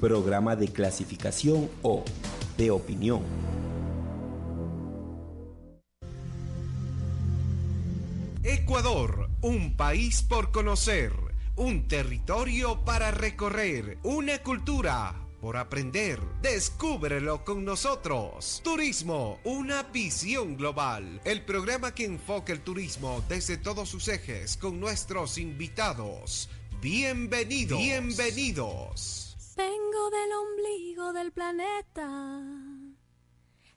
[0.00, 2.04] programa de clasificación o
[2.56, 3.22] de opinión.
[8.42, 11.12] Ecuador, un país por conocer,
[11.56, 16.20] un territorio para recorrer, una cultura por aprender.
[16.42, 18.60] Descúbrelo con nosotros.
[18.62, 21.20] Turismo, una visión global.
[21.24, 26.48] El programa que enfoca el turismo desde todos sus ejes con nuestros invitados.
[26.80, 27.78] Bienvenidos.
[27.78, 29.29] Bienvenidos.
[29.60, 32.40] Vengo del ombligo del planeta,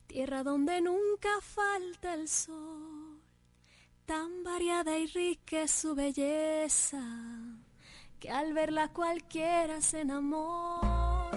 [0.07, 3.19] tierra donde nunca falta el sol,
[4.05, 7.03] tan variada y rica es su belleza,
[8.17, 11.31] que al verla cualquiera se enamora.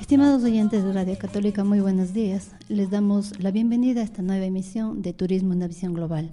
[0.00, 2.52] Estimados oyentes de Radio Católica, muy buenos días.
[2.68, 6.32] Les damos la bienvenida a esta nueva emisión de Turismo en una visión global.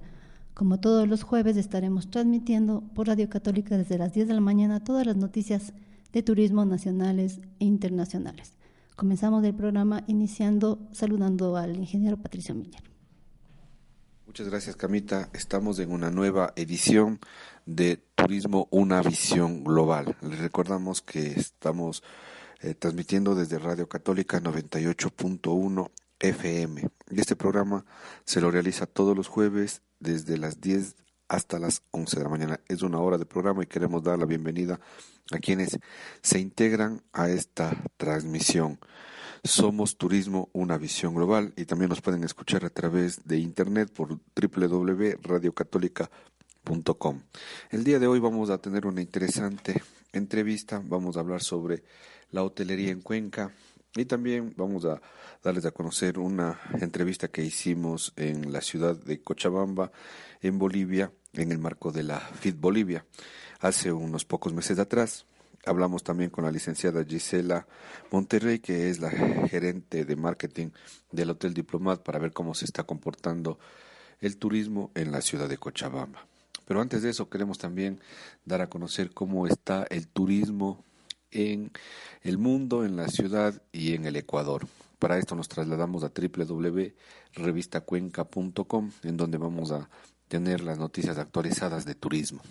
[0.62, 4.84] Como todos los jueves estaremos transmitiendo por Radio Católica desde las 10 de la mañana
[4.84, 5.74] todas las noticias
[6.14, 8.54] de turismo nacionales e internacionales.
[8.96, 12.84] Comenzamos el programa iniciando saludando al ingeniero Patricio Miller.
[14.28, 15.30] Muchas gracias Camita.
[15.34, 17.20] Estamos en una nueva edición
[17.66, 20.16] de Turismo Una Visión Global.
[20.22, 22.04] Les recordamos que estamos
[22.60, 26.88] eh, transmitiendo desde Radio Católica 98.1 FM.
[27.10, 27.84] Y este programa
[28.26, 30.98] se lo realiza todos los jueves desde las 10
[31.30, 32.60] hasta las 11 de la mañana.
[32.68, 34.82] Es una hora de programa y queremos dar la bienvenida
[35.32, 35.80] a quienes
[36.22, 38.80] se integran a esta transmisión.
[39.44, 44.20] Somos Turismo, una visión global y también nos pueden escuchar a través de internet por
[44.36, 47.22] www.radiocatólica.com.
[47.70, 51.84] El día de hoy vamos a tener una interesante entrevista, vamos a hablar sobre
[52.32, 53.52] la hotelería en Cuenca.
[53.96, 55.02] Y también vamos a
[55.44, 59.92] darles a conocer una entrevista que hicimos en la ciudad de Cochabamba,
[60.42, 63.06] en Bolivia, en el marco de la FIT Bolivia.
[63.60, 65.26] Hace unos pocos meses atrás
[65.66, 67.68] hablamos también con la licenciada Gisela
[68.12, 70.70] Monterrey, que es la gerente de marketing
[71.12, 73.60] del Hotel Diplomat, para ver cómo se está comportando
[74.22, 76.26] el turismo en la ciudad de Cochabamba.
[76.66, 78.00] Pero antes de eso queremos también
[78.46, 80.86] dar a conocer cómo está el turismo
[81.32, 81.72] en
[82.22, 84.68] el mundo, en la ciudad y en el Ecuador.
[85.00, 89.90] Para esto nos trasladamos a www.revistacuenca.com, en donde vamos a
[90.28, 92.42] tener las noticias actualizadas de turismo.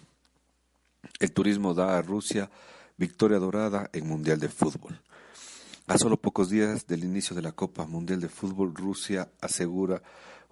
[1.19, 2.51] El turismo da a Rusia
[2.97, 5.01] victoria dorada en Mundial de Fútbol.
[5.87, 10.03] A solo pocos días del inicio de la Copa Mundial de Fútbol, Rusia asegura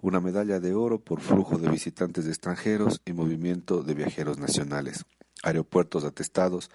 [0.01, 5.05] una medalla de oro por flujo de visitantes extranjeros y movimiento de viajeros nacionales,
[5.43, 6.71] aeropuertos atestados,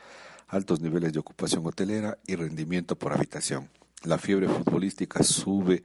[0.54, 3.70] altos niveles de ocupación hotelera y rendimiento por habitación.
[4.04, 5.82] La fiebre futbolística sube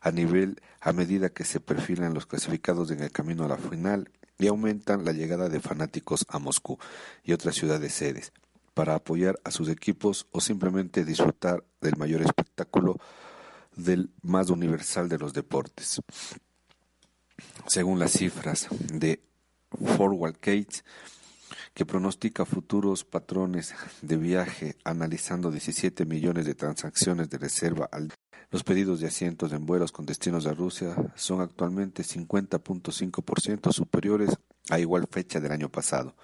[0.00, 4.10] a nivel a medida que se perfilan los clasificados en el camino a la final
[4.38, 6.78] y aumentan la llegada de fanáticos a Moscú
[7.22, 8.32] y otras ciudades sedes
[8.74, 12.98] para apoyar a sus equipos o simplemente disfrutar del mayor espectáculo
[13.76, 16.00] del más universal de los deportes.
[17.66, 19.22] Según las cifras de
[19.96, 20.84] Forward Gates,
[21.74, 28.12] que pronostica futuros patrones de viaje analizando 17 millones de transacciones de reserva al
[28.50, 34.36] los pedidos de asientos en vuelos con destinos a Rusia son actualmente 50.5% superiores
[34.70, 36.16] a igual fecha del año pasado.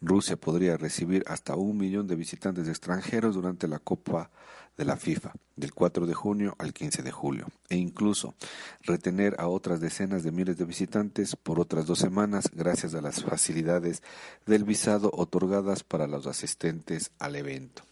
[0.00, 4.30] Rusia podría recibir hasta un millón de visitantes extranjeros durante la Copa
[4.76, 8.34] de la FIFA, del 4 de junio al 15 de julio, e incluso
[8.82, 13.22] retener a otras decenas de miles de visitantes por otras dos semanas gracias a las
[13.22, 14.02] facilidades
[14.44, 17.82] del visado otorgadas para los asistentes al evento.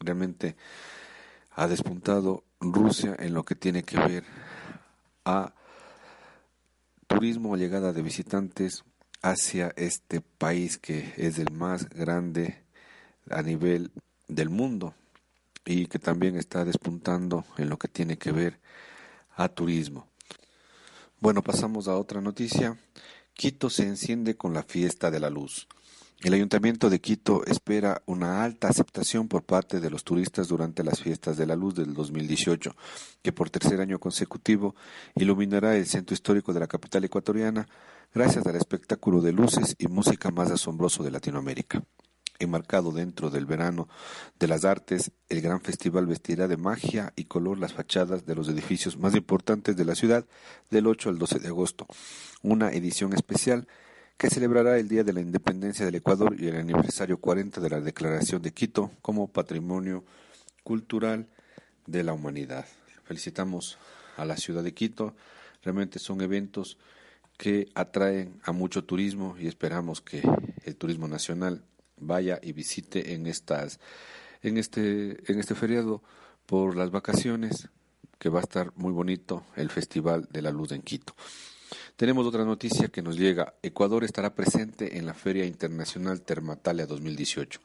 [0.00, 0.56] Realmente
[1.54, 4.24] ha despuntado Rusia en lo que tiene que ver
[5.26, 5.52] a
[7.06, 8.84] turismo o llegada de visitantes
[9.20, 12.62] hacia este país que es el más grande
[13.28, 13.90] a nivel
[14.28, 14.94] del mundo
[15.70, 18.58] y que también está despuntando en lo que tiene que ver
[19.36, 20.08] a turismo.
[21.20, 22.76] Bueno, pasamos a otra noticia.
[23.34, 25.68] Quito se enciende con la fiesta de la luz.
[26.22, 31.00] El Ayuntamiento de Quito espera una alta aceptación por parte de los turistas durante las
[31.00, 32.74] fiestas de la luz del 2018,
[33.22, 34.74] que por tercer año consecutivo
[35.14, 37.68] iluminará el centro histórico de la capital ecuatoriana
[38.12, 41.82] gracias al espectáculo de luces y música más asombroso de Latinoamérica.
[42.40, 43.86] Enmarcado dentro del verano
[44.38, 48.48] de las artes, el gran festival vestirá de magia y color las fachadas de los
[48.48, 50.24] edificios más importantes de la ciudad
[50.70, 51.86] del 8 al 12 de agosto.
[52.42, 53.68] Una edición especial
[54.16, 57.80] que celebrará el Día de la Independencia del Ecuador y el aniversario 40 de la
[57.80, 60.02] Declaración de Quito como Patrimonio
[60.64, 61.26] Cultural
[61.86, 62.64] de la Humanidad.
[63.04, 63.76] Felicitamos
[64.16, 65.14] a la ciudad de Quito.
[65.62, 66.78] Realmente son eventos
[67.36, 70.22] que atraen a mucho turismo y esperamos que
[70.64, 71.64] el turismo nacional
[72.00, 73.78] vaya y visite en estas
[74.42, 76.02] en este, en este feriado
[76.46, 77.68] por las vacaciones,
[78.18, 81.14] que va a estar muy bonito el Festival de la Luz en Quito.
[81.96, 83.54] Tenemos otra noticia que nos llega.
[83.62, 87.60] Ecuador estará presente en la Feria Internacional Termatalia 2018.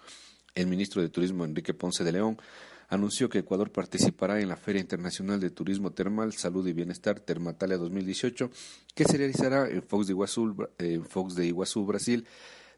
[0.54, 2.38] El ministro de Turismo Enrique Ponce de León
[2.88, 7.78] anunció que Ecuador participará en la Feria Internacional de Turismo Termal, Salud y Bienestar Termatalia
[7.78, 8.50] 2018,
[8.94, 12.26] que se realizará en Fox de Iguazú, en Fox de Iguazú Brasil,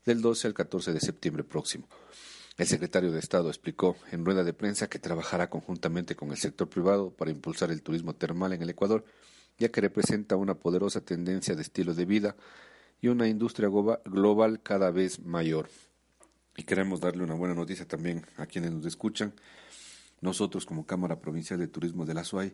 [0.07, 1.85] del 12 al 14 de septiembre próximo.
[2.57, 6.69] El secretario de Estado explicó en rueda de prensa que trabajará conjuntamente con el sector
[6.69, 9.03] privado para impulsar el turismo termal en el Ecuador,
[9.59, 12.37] ya que representa una poderosa tendencia de estilo de vida
[13.01, 15.67] y una industria global cada vez mayor.
[16.55, 19.33] Y queremos darle una buena noticia también a quienes nos escuchan.
[20.21, 22.53] Nosotros, como Cámara Provincial de Turismo de la SUAY,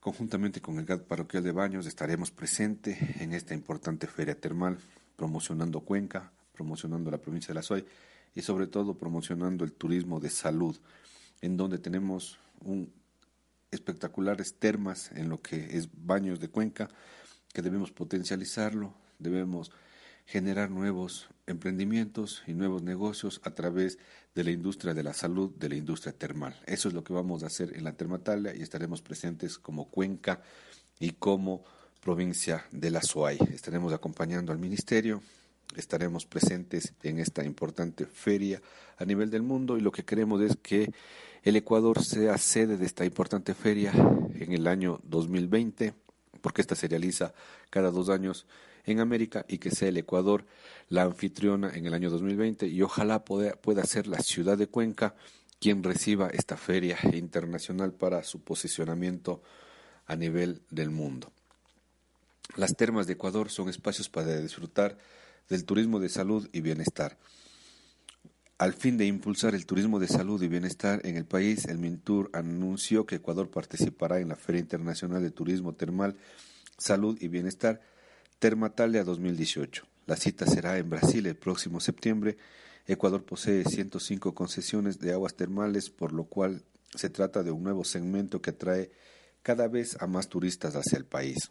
[0.00, 4.78] conjuntamente con el GAD Parroquial de Baños, estaremos presentes en esta importante feria termal,
[5.16, 7.84] promocionando Cuenca, promocionando la provincia de la SUAY
[8.34, 10.76] y sobre todo promocionando el turismo de salud,
[11.40, 12.90] en donde tenemos un
[13.70, 16.88] espectaculares termas en lo que es baños de Cuenca,
[17.52, 19.70] que debemos potencializarlo, debemos
[20.26, 23.98] generar nuevos emprendimientos y nuevos negocios a través
[24.34, 26.60] de la industria de la salud, de la industria termal.
[26.66, 30.42] Eso es lo que vamos a hacer en la Termatalia y estaremos presentes como Cuenca
[30.98, 31.64] y como
[32.00, 33.38] provincia de la SOAI.
[33.52, 35.22] Estaremos acompañando al ministerio,
[35.74, 38.62] estaremos presentes en esta importante feria
[38.98, 40.92] a nivel del mundo y lo que queremos es que
[41.42, 43.92] el Ecuador sea sede de esta importante feria
[44.34, 45.94] en el año 2020,
[46.40, 47.34] porque esta se realiza
[47.70, 48.46] cada dos años
[48.84, 50.44] en América y que sea el Ecuador
[50.88, 55.14] la anfitriona en el año 2020 y ojalá pueda, pueda ser la ciudad de Cuenca
[55.60, 59.42] quien reciba esta feria internacional para su posicionamiento
[60.06, 61.32] a nivel del mundo.
[62.56, 64.98] Las termas de Ecuador son espacios para disfrutar
[65.48, 67.18] del turismo de salud y bienestar.
[68.58, 72.30] Al fin de impulsar el turismo de salud y bienestar en el país, el Mintur
[72.32, 76.16] anunció que Ecuador participará en la Feria Internacional de Turismo Termal,
[76.78, 77.80] Salud y Bienestar
[78.38, 79.86] Termatalia 2018.
[80.06, 82.38] La cita será en Brasil el próximo septiembre.
[82.86, 86.62] Ecuador posee 105 concesiones de aguas termales, por lo cual
[86.94, 88.90] se trata de un nuevo segmento que atrae
[89.42, 91.50] cada vez a más turistas hacia el país.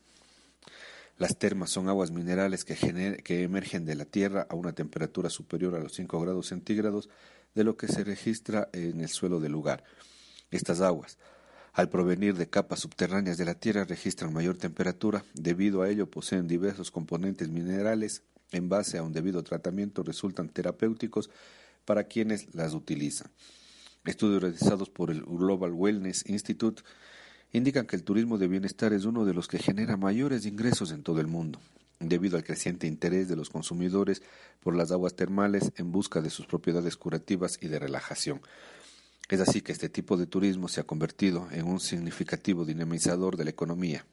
[1.18, 5.80] Las termas son aguas minerales que, emergen de la tierra a una temperatura superior a
[5.80, 7.10] los 5 grados centígrados
[7.54, 9.86] de lo que se registra en el suelo del lugar.
[10.52, 11.18] Estas aguas,
[11.72, 15.24] al provenir de capas subterráneas de la tierra, registran mayor temperatura.
[15.34, 18.24] Debido a ello, poseen diversos componentes minerales.
[18.52, 21.30] En base a un debido tratamiento, resultan terapéuticos
[21.86, 23.32] para quienes las utilizan.
[24.04, 26.84] Estudios realizados por el Global Wellness Institute
[27.52, 31.04] indican que el turismo de bienestar es uno de los que genera mayores ingresos en
[31.04, 31.60] todo el mundo,
[32.00, 34.22] debido al creciente interés de los consumidores
[34.62, 38.42] por las aguas termales en busca de sus propiedades curativas y de relajación.
[39.30, 43.46] Es así que este tipo de turismo se ha convertido en un significativo dinamizador de
[43.46, 44.06] la economía.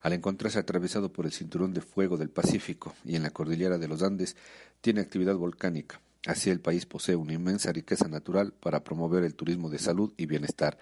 [0.00, 3.86] Al encontrarse atravesado por el cinturón de fuego del Pacífico y en la cordillera de
[3.86, 4.36] los Andes,
[4.80, 6.00] tiene actividad volcánica.
[6.26, 10.26] Así el país posee una inmensa riqueza natural para promover el turismo de salud y
[10.26, 10.78] bienestar.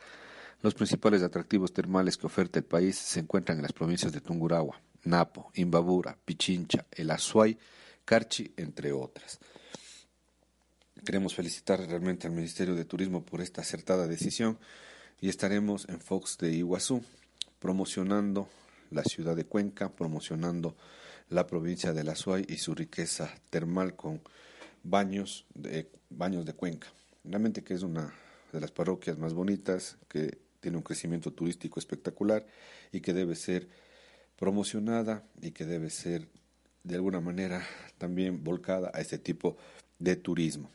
[0.60, 4.80] Los principales atractivos termales que oferta el país se encuentran en las provincias de Tungurahua,
[5.04, 7.56] Napo, Imbabura, Pichincha, El Azuay,
[8.04, 9.38] Carchi, entre otras.
[11.04, 14.58] Queremos felicitar realmente al Ministerio de Turismo por esta acertada decisión
[15.20, 17.04] y estaremos en Fox de Iguazú
[17.60, 18.48] promocionando
[18.90, 20.76] la ciudad de Cuenca, promocionando
[21.28, 24.20] la provincia de Azuay y su riqueza termal con
[24.82, 26.88] baños de, baños de Cuenca.
[27.22, 28.12] Realmente que es una
[28.52, 32.46] de las parroquias más bonitas, que tiene un crecimiento turístico espectacular
[32.92, 33.68] y que debe ser
[34.38, 36.28] promocionada y que debe ser
[36.84, 37.66] de alguna manera
[37.98, 39.56] también volcada a este tipo
[39.98, 40.70] de turismo.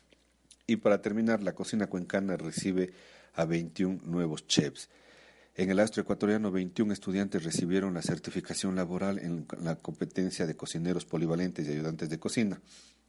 [0.67, 2.91] Y para terminar, la cocina cuencana recibe
[3.33, 4.89] a 21 nuevos chefs.
[5.55, 11.05] En el astro ecuatoriano, 21 estudiantes recibieron la certificación laboral en la competencia de cocineros
[11.05, 12.61] polivalentes y ayudantes de cocina.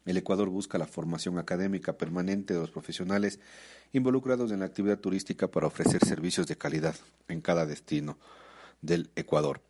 [0.04, 3.40] El Ecuador busca la formación académica permanente de los profesionales
[3.92, 6.94] involucrados en la actividad turística para ofrecer servicios de calidad
[7.28, 8.18] en cada destino
[8.82, 9.62] del Ecuador.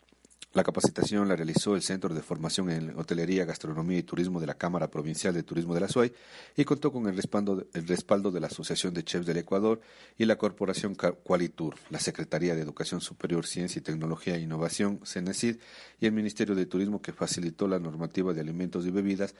[0.54, 4.54] La capacitación la realizó el Centro de Formación en Hotelería, Gastronomía y Turismo de la
[4.54, 6.12] Cámara Provincial de Turismo de la SUAY
[6.56, 9.80] y contó con el respaldo, el respaldo de la Asociación de Chefs del Ecuador
[10.16, 15.56] y la Corporación Qualitur, la Secretaría de Educación Superior, Ciencia y Tecnología e Innovación, CENESID,
[15.98, 19.34] y el Ministerio de Turismo que facilitó la normativa de alimentos y bebidas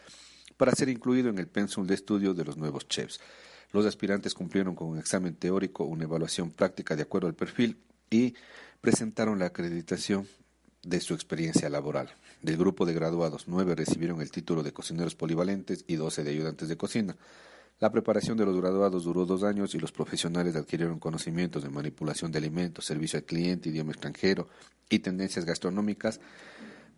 [0.56, 3.20] para ser incluido en el pensum de estudio de los nuevos chefs.
[3.72, 7.78] Los aspirantes cumplieron con un examen teórico, una evaluación práctica de acuerdo al perfil
[8.10, 8.34] y
[8.80, 10.28] presentaron la acreditación
[10.82, 12.10] de su experiencia laboral.
[12.42, 16.68] Del grupo de graduados, nueve recibieron el título de cocineros polivalentes y doce de ayudantes
[16.68, 17.16] de cocina.
[17.80, 22.30] La preparación de los graduados duró dos años y los profesionales adquirieron conocimientos de manipulación
[22.30, 24.48] de alimentos, servicio al cliente, idioma extranjero
[24.88, 26.20] y tendencias gastronómicas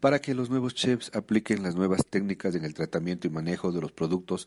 [0.00, 3.80] para que los nuevos chefs apliquen las nuevas técnicas en el tratamiento y manejo de
[3.80, 4.46] los productos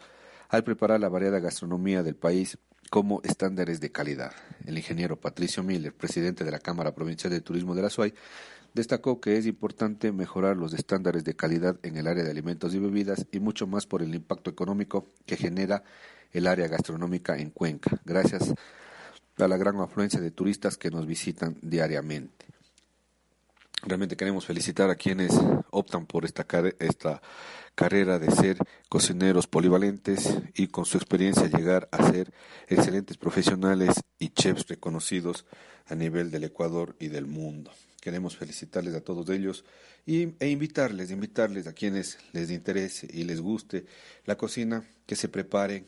[0.49, 2.57] al preparar la variada gastronomía del país
[2.89, 4.33] como estándares de calidad.
[4.65, 8.13] El ingeniero Patricio Miller, presidente de la Cámara Provincial de Turismo de la SUAY,
[8.73, 12.79] destacó que es importante mejorar los estándares de calidad en el área de alimentos y
[12.79, 15.83] bebidas y mucho más por el impacto económico que genera
[16.31, 18.53] el área gastronómica en Cuenca, gracias
[19.37, 22.45] a la gran afluencia de turistas que nos visitan diariamente.
[23.83, 25.31] Realmente queremos felicitar a quienes
[25.71, 26.45] optan por esta,
[26.79, 27.21] esta
[27.75, 28.57] carrera de ser
[28.89, 32.33] cocineros polivalentes y con su experiencia llegar a ser
[32.67, 35.45] excelentes profesionales y chefs reconocidos
[35.87, 37.71] a nivel del Ecuador y del mundo.
[38.01, 39.63] Queremos felicitarles a todos ellos
[40.05, 43.85] y, e invitarles, invitarles a quienes les interese y les guste
[44.25, 45.87] la cocina, que se preparen,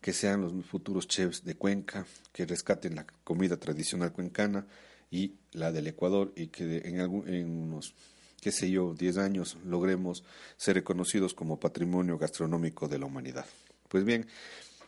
[0.00, 4.66] que sean los futuros chefs de Cuenca, que rescaten la comida tradicional cuencana
[5.10, 7.94] y la del Ecuador y que en, algún, en unos,
[8.40, 10.24] qué sé yo, 10 años logremos
[10.56, 13.46] ser reconocidos como patrimonio gastronómico de la humanidad.
[13.88, 14.26] Pues bien,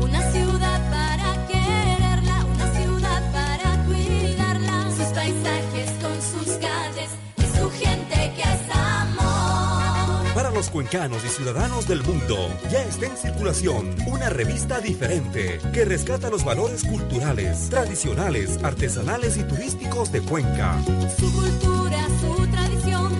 [0.00, 7.70] Una ciudad para quererla, una ciudad para cuidarla, sus paisajes con sus calles y su
[7.70, 10.34] gente que es amor.
[10.34, 12.36] Para los cuencanos y ciudadanos del mundo,
[12.70, 19.44] ya está en circulación una revista diferente que rescata los valores culturales, tradicionales, artesanales y
[19.44, 20.82] turísticos de Cuenca.
[21.18, 23.11] Su cultura, su tradición,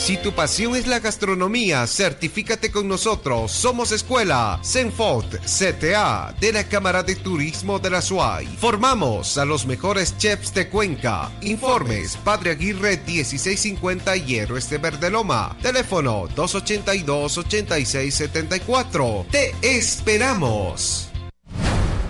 [0.00, 3.52] Si tu pasión es la gastronomía, certifícate con nosotros.
[3.52, 8.46] Somos Escuela Senfot CTA de la Cámara de Turismo de la SUAY.
[8.46, 11.30] Formamos a los mejores chefs de Cuenca.
[11.42, 15.54] Informes Padre Aguirre 1650 Hierro Este Verde Loma.
[15.60, 19.26] Teléfono 282-8674.
[19.30, 21.10] Te esperamos.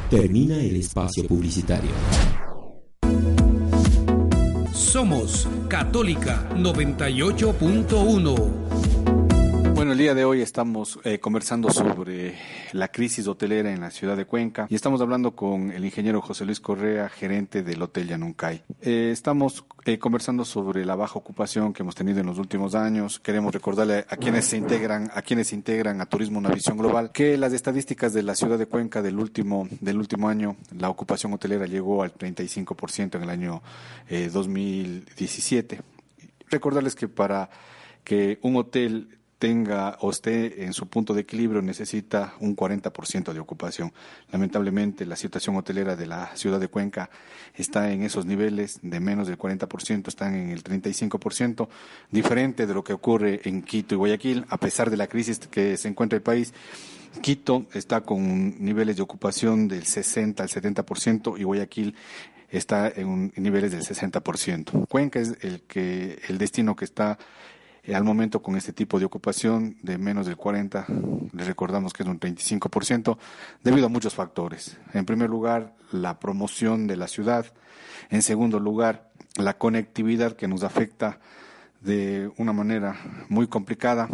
[0.09, 1.91] Termina el espacio publicitario.
[4.91, 9.00] Somos Católica 98.1.
[9.81, 12.35] Bueno, el día de hoy estamos eh, conversando sobre
[12.73, 16.45] la crisis hotelera en la ciudad de Cuenca y estamos hablando con el ingeniero José
[16.45, 18.63] Luis Correa, gerente del Hotel Yanuncay.
[18.83, 23.21] Eh, estamos eh, conversando sobre la baja ocupación que hemos tenido en los últimos años.
[23.21, 27.11] Queremos recordarle a quienes se integran, a quienes se integran a Turismo Una Visión Global,
[27.11, 31.33] que las estadísticas de la ciudad de Cuenca del último, del último año, la ocupación
[31.33, 33.63] hotelera llegó al 35% en el año
[34.11, 35.81] 2017.
[36.51, 37.49] Recordarles que para
[38.05, 43.41] que un hotel tenga o esté en su punto de equilibrio necesita un 40% de
[43.41, 43.91] ocupación.
[44.31, 47.09] Lamentablemente la situación hotelera de la ciudad de Cuenca
[47.55, 51.69] está en esos niveles de menos del 40%, están en el 35%,
[52.11, 55.79] diferente de lo que ocurre en Quito y Guayaquil, a pesar de la crisis que
[55.79, 56.53] se encuentra el país.
[57.23, 61.97] Quito está con niveles de ocupación del 60 al 70% y Guayaquil
[62.51, 64.87] está en niveles del 60%.
[64.87, 67.19] Cuenca es el que el destino que está
[67.83, 70.87] eh, al momento con este tipo de ocupación de menos del 40,
[71.33, 73.19] les recordamos que es un 35%,
[73.63, 74.77] debido a muchos factores.
[74.93, 77.47] En primer lugar, la promoción de la ciudad.
[78.11, 81.21] En segundo lugar, la conectividad que nos afecta
[81.81, 82.97] de una manera
[83.29, 84.09] muy complicada.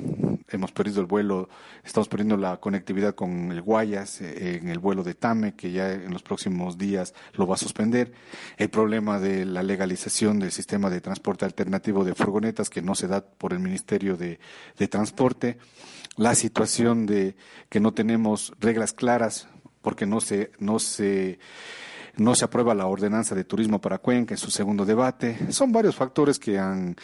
[0.49, 1.49] Hemos perdido el vuelo,
[1.85, 5.93] estamos perdiendo la conectividad con el Guayas eh, en el vuelo de Tame, que ya
[5.93, 8.13] en los próximos días lo va a suspender.
[8.57, 13.09] El problema de la legalización del sistema de transporte alternativo de furgonetas, que no se
[13.09, 14.39] da por el Ministerio de,
[14.79, 15.59] de Transporte.
[16.17, 17.37] La situación de
[17.69, 19.49] que no tenemos reglas claras
[19.83, 21.39] porque no se, no se
[22.17, 25.53] no se aprueba la ordenanza de turismo para Cuenca en su segundo debate.
[25.53, 26.97] Son varios factores que han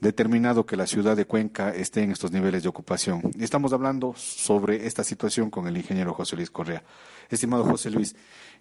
[0.00, 3.22] determinado que la ciudad de Cuenca esté en estos niveles de ocupación.
[3.38, 6.82] Estamos hablando sobre esta situación con el ingeniero José Luis Correa.
[7.28, 8.14] Estimado José Luis,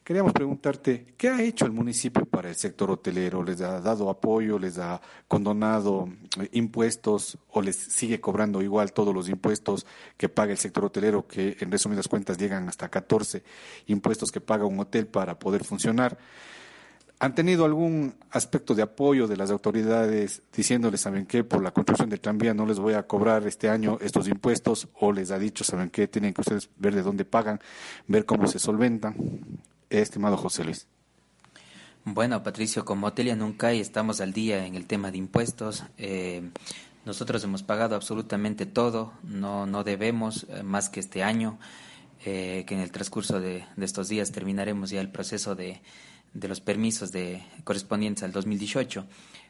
[0.04, 3.44] queríamos preguntarte, ¿qué ha hecho el municipio para el sector hotelero?
[3.44, 9.14] ¿Les ha dado apoyo, les ha condonado eh, impuestos o les sigue cobrando igual todos
[9.14, 9.86] los impuestos
[10.18, 13.44] que paga el sector hotelero, que en resumidas cuentas llegan hasta 14
[13.88, 16.18] impuestos que paga un hotel para poder funcionar?
[17.18, 22.10] ¿Han tenido algún aspecto de apoyo de las autoridades diciéndoles, saben qué, por la construcción
[22.10, 24.90] del tranvía no les voy a cobrar este año estos impuestos?
[25.00, 27.62] ¿O les ha dicho, saben qué, tienen que ustedes ver de dónde pagan,
[28.08, 29.16] ver cómo se solventan?
[29.90, 30.88] Estimado José Luis.
[32.04, 35.86] Bueno, Patricio, como Hotelia Nunca estamos al día en el tema de impuestos.
[35.98, 36.50] Eh,
[37.06, 41.58] nosotros hemos pagado absolutamente todo, no, no debemos eh, más que este año,
[42.26, 45.82] eh, que en el transcurso de estos días terminaremos ya el proceso de
[46.36, 49.06] de los permisos de correspondientes al 2018.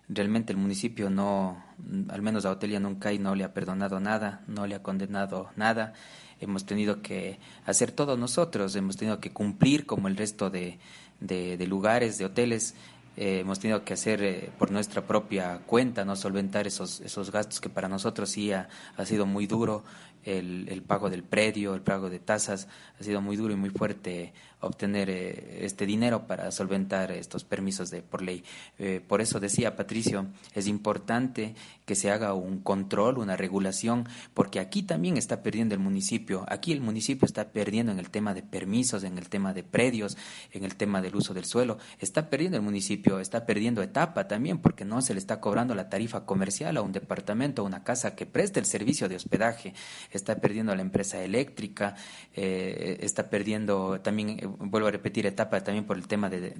[0.07, 1.61] Realmente el municipio no,
[2.09, 5.93] al menos a Hotelia Nuncay no le ha perdonado nada, no le ha condenado nada.
[6.39, 10.77] Hemos tenido que hacer todo nosotros, hemos tenido que cumplir como el resto de,
[11.19, 12.75] de, lugares, de hoteles,
[13.17, 17.59] eh, hemos tenido que hacer eh, por nuestra propia cuenta, no solventar esos, esos gastos
[17.59, 19.83] que para nosotros sí ha, ha sido muy duro
[20.23, 22.67] el, el, pago del predio, el pago de tasas,
[22.99, 27.89] ha sido muy duro y muy fuerte obtener eh, este dinero para solventar estos permisos
[27.89, 28.43] de por ley.
[28.79, 34.59] Eh, por eso decía Patricio, es importante que se haga un control, una regulación, porque
[34.59, 36.45] aquí también está perdiendo el municipio.
[36.47, 40.17] Aquí el municipio está perdiendo en el tema de permisos, en el tema de predios,
[40.51, 41.77] en el tema del uso del suelo.
[41.99, 45.89] Está perdiendo el municipio, está perdiendo etapa también, porque no se le está cobrando la
[45.89, 49.73] tarifa comercial a un departamento, a una casa que preste el servicio de hospedaje
[50.11, 51.95] está perdiendo la empresa eléctrica,
[52.33, 56.51] eh, está perdiendo también, vuelvo a repetir, etapa también por el tema de,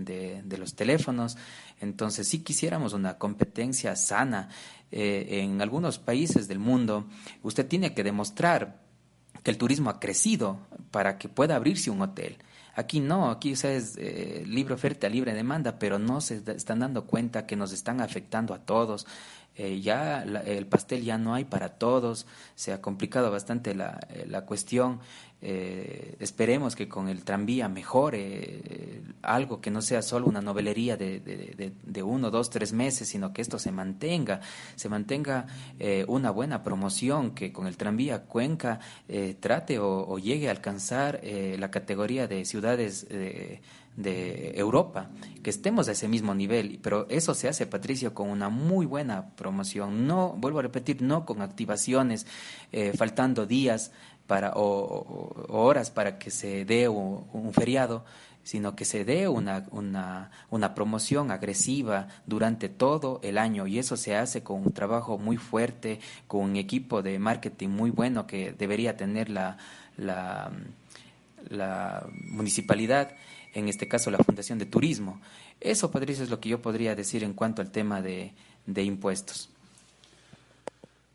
[0.44, 1.38] de, los teléfonos.
[1.80, 4.50] Entonces, si quisiéramos una competencia sana
[4.92, 7.08] eh, en algunos países del mundo,
[7.44, 8.82] usted tiene que demostrar
[9.44, 10.60] que el turismo ha crecido
[10.92, 12.38] para que pueda abrirse un hotel.
[12.76, 13.96] Aquí no, aquí o es
[14.46, 18.66] libre oferta, libre demanda, pero no se están dando cuenta que nos están afectando a
[18.66, 19.08] todos.
[19.58, 24.26] Eh, ya el pastel ya no hay para todos, se ha complicado bastante la, eh,
[24.28, 25.00] la cuestión.
[25.42, 32.04] Eh, esperemos que con el tranvía mejore algo que no sea solo una novelería de,
[32.04, 34.42] uno, dos, tres meses, sino que esto se mantenga,
[34.76, 35.46] se mantenga
[36.08, 38.80] una buena promoción, que con el tranvía Cuenca
[39.40, 43.08] trate o, llegue a alcanzar la categoría de ciudades
[43.96, 45.10] de Europa,
[45.42, 49.30] que estemos a ese mismo nivel, pero eso se hace, Patricio, con una muy buena
[49.36, 52.28] promoción, no, vuelvo a repetir, no con activaciones,
[52.72, 53.92] eh, faltando días
[54.28, 58.06] para, o, horas para que se dé un, feriado,
[58.44, 63.98] sino que se dé una, una, una, promoción agresiva durante todo el año y eso
[63.98, 68.52] se hace con un trabajo muy fuerte, con un equipo de marketing muy bueno que
[68.54, 69.58] debería tener la,
[69.98, 70.52] la,
[71.50, 73.16] la municipalidad
[73.54, 75.22] en este caso la Fundación de Turismo.
[75.62, 78.34] Eso, Patricio, es lo que yo podría decir en cuanto al tema de,
[78.66, 79.50] de impuestos.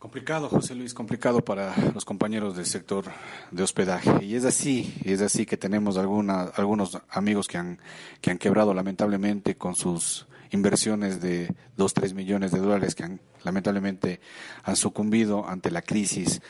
[0.01, 3.05] Complicado, José Luis, complicado para los compañeros del sector
[3.51, 4.25] de hospedaje.
[4.25, 7.79] Y es así, es así que tenemos alguna, algunos amigos que han,
[8.23, 13.21] que han quebrado lamentablemente con sus inversiones de dos, tres millones de dólares que han,
[13.45, 14.21] lamentablemente
[14.65, 16.41] han sucumbido ante la crisis,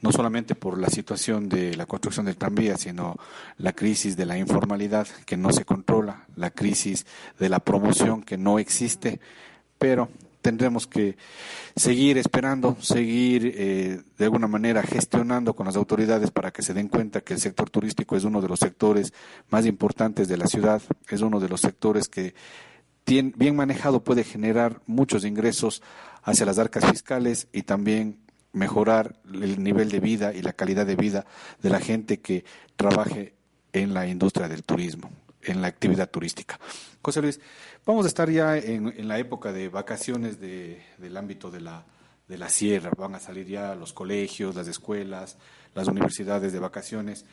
[0.00, 3.16] no solamente por la situación de la construcción del tranvía, sino
[3.58, 7.06] la crisis de la informalidad que no se controla, la crisis
[7.40, 9.18] de la promoción que no existe,
[9.80, 11.16] pero tendremos que
[11.76, 16.88] seguir esperando, seguir eh, de alguna manera gestionando con las autoridades para que se den
[16.88, 19.12] cuenta que el sector turístico es uno de los sectores
[19.50, 22.34] más importantes de la ciudad, es uno de los sectores que
[23.06, 25.82] bien manejado puede generar muchos ingresos
[26.22, 28.18] hacia las arcas fiscales y también
[28.52, 31.26] mejorar el nivel de vida y la calidad de vida
[31.62, 32.44] de la gente que
[32.76, 33.34] trabaje
[33.72, 35.10] en la industria del turismo,
[35.42, 36.58] en la actividad turística.
[37.02, 37.40] José Luis,
[37.86, 41.84] vamos a estar ya en, la época de vacaciones del ámbito de la,
[42.28, 45.36] de la sierra, van a salir ya los colegios, las escuelas,
[45.74, 47.24] las universidades de vacaciones.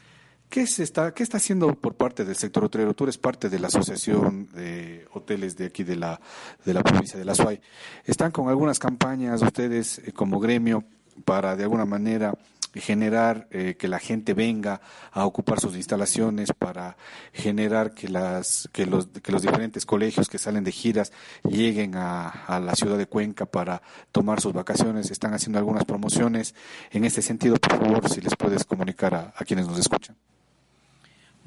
[0.49, 2.93] ¿Qué, se está, ¿Qué está haciendo por parte del sector hotelero?
[2.93, 6.21] Tú eres parte de la Asociación de Hoteles de aquí de la,
[6.63, 7.59] de la provincia de La Suay.
[8.05, 10.85] ¿Están con algunas campañas ustedes eh, como gremio
[11.25, 12.33] para de alguna manera
[12.79, 16.97] generar eh, que la gente venga a ocupar sus instalaciones para
[17.33, 21.11] generar que las que los que los diferentes colegios que salen de giras
[21.43, 25.11] lleguen a, la ciudad de Cuenca para tomar sus vacaciones.
[25.11, 26.55] Están haciendo algunas promociones.
[26.91, 30.15] En ese sentido por favor si les puedes comunicar a quienes nos escuchan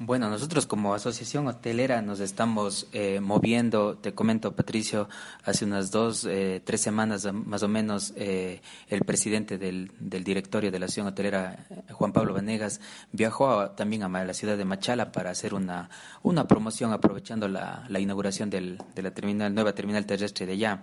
[0.03, 5.07] bueno, nosotros como asociación hotelera nos estamos eh, moviendo, te comento Patricio,
[5.43, 10.71] hace unas dos, eh, tres semanas más o menos eh, el presidente del, del, directorio
[10.71, 15.29] de la asociación hotelera, Juan Pablo Vanegas, viajó también a la ciudad de Machala para
[15.29, 15.91] hacer una,
[16.23, 20.81] una promoción aprovechando la, la inauguración del, de la terminal, nueva terminal terrestre de allá.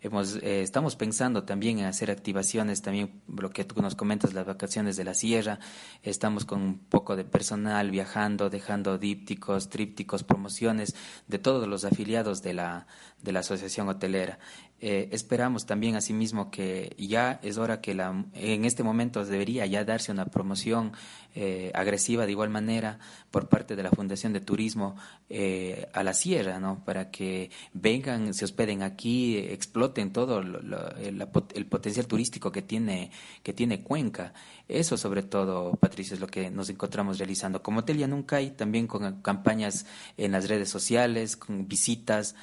[0.00, 4.46] Hemos, eh, estamos pensando también en hacer activaciones, también lo que tú nos comentas, las
[4.46, 5.58] vacaciones de la sierra.
[6.04, 10.94] Estamos con un poco de personal viajando, dejando dípticos, trípticos, promociones
[11.26, 12.86] de todos los afiliados de la,
[13.22, 14.38] de la asociación hotelera.
[14.80, 19.84] Eh, esperamos también asimismo que ya es hora que la, en este momento debería ya
[19.84, 20.92] darse una promoción
[21.34, 23.00] eh, agresiva de igual manera
[23.30, 24.96] por parte de la Fundación de Turismo
[25.28, 26.84] eh, a la sierra, ¿no?
[26.84, 33.10] Para que vengan, se hospeden aquí, exploten todo el, potencial turístico que tiene,
[33.42, 34.32] que tiene Cuenca.
[34.68, 37.62] Eso sobre todo, Patricia, es lo que nos encontramos realizando.
[37.62, 42.34] Como Hotel nunca hay, también con campañas en las redes sociales, con visitas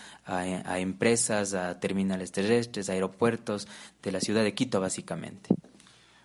[0.65, 3.67] a empresas, a terminales terrestres, aeropuertos
[4.03, 5.49] de la ciudad de Quito, básicamente.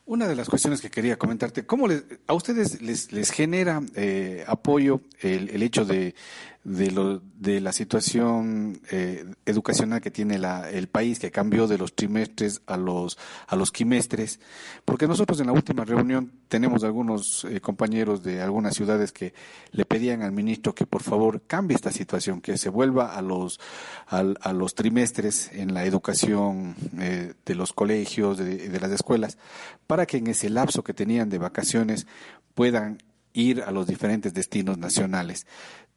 [0.07, 1.87] Una de las cuestiones que quería comentarte, ¿cómo
[2.27, 6.17] a ustedes les, les genera eh, apoyo el, el, hecho de,
[6.63, 11.95] de, de la situación eh, educacional que tiene la, el país, que cambió de los
[11.95, 14.41] trimestres a los, a los quimestres,
[14.85, 19.33] porque nosotros en la última reunión tenemos algunos eh, compañeros de algunas ciudades que
[19.73, 23.59] le pedían al ministro que por favor cambie esta situación, que se vuelva a los,
[24.07, 29.39] a, los trimestres en la educación eh, de los colegios, de, de las escuelas,
[29.87, 32.07] para que en ese lapso que tenían de vacaciones
[32.55, 32.99] puedan
[33.33, 35.47] ir a los diferentes destinos nacionales.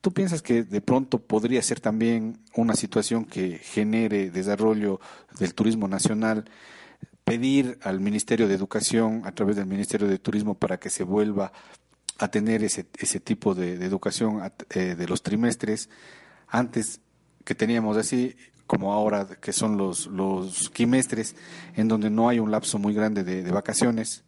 [0.03, 4.99] ¿Tú piensas que de pronto podría ser también una situación que genere desarrollo
[5.39, 6.43] del turismo nacional,
[7.23, 11.53] pedir al Ministerio de Educación a través del Ministerio de Turismo para que se vuelva
[12.17, 15.87] a tener ese, ese tipo de, educación eh, de los trimestres.
[16.49, 16.99] Antes
[17.45, 18.35] que teníamos así
[18.67, 21.35] como ahora que son los, los quimestres
[21.75, 24.23] en donde no hay un lapso muy grande de vacaciones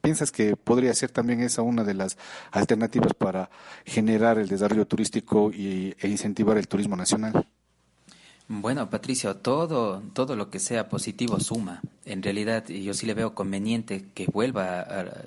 [0.00, 2.16] ¿Piensas que podría ser también esa una de las
[2.50, 3.50] alternativas para
[3.84, 7.46] generar el desarrollo turístico y, e incentivar el turismo nacional?
[8.48, 11.82] Bueno, Patricio, todo, todo lo que sea positivo suma.
[12.06, 14.86] En realidad, yo sí le veo conveniente que vuelva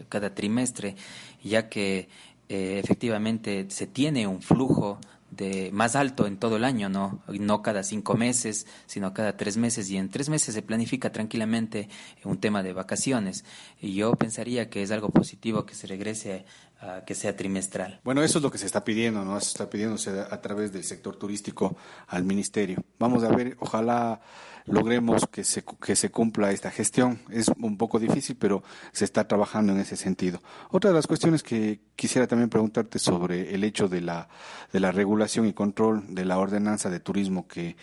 [0.10, 0.96] cada trimestre,
[1.44, 2.10] ya que
[2.50, 5.00] eh, efectivamente se tiene un flujo
[5.32, 7.24] de más alto en todo el año, ¿no?
[7.28, 9.90] No cada cinco meses, sino cada tres meses.
[9.90, 11.90] Y en tres meses se planifica tranquilamente
[12.24, 13.46] un tema de vacaciones.
[13.80, 16.46] Y yo pensaría que es algo positivo que se regrese
[16.82, 18.02] a que sea trimestral.
[18.04, 19.40] Bueno, eso es lo que se está pidiendo, ¿no?
[19.40, 22.84] Se está pidiéndose a través del sector turístico al ministerio.
[23.00, 24.22] Vamos a ver, ojalá
[24.66, 27.20] logremos que se, que se cumpla esta gestión.
[27.30, 30.42] Es un poco difícil, pero se está trabajando en ese sentido.
[30.70, 34.28] Otra de las cuestiones que quisiera también preguntarte sobre el hecho de la,
[34.72, 37.76] de la regulación y control de la ordenanza de turismo que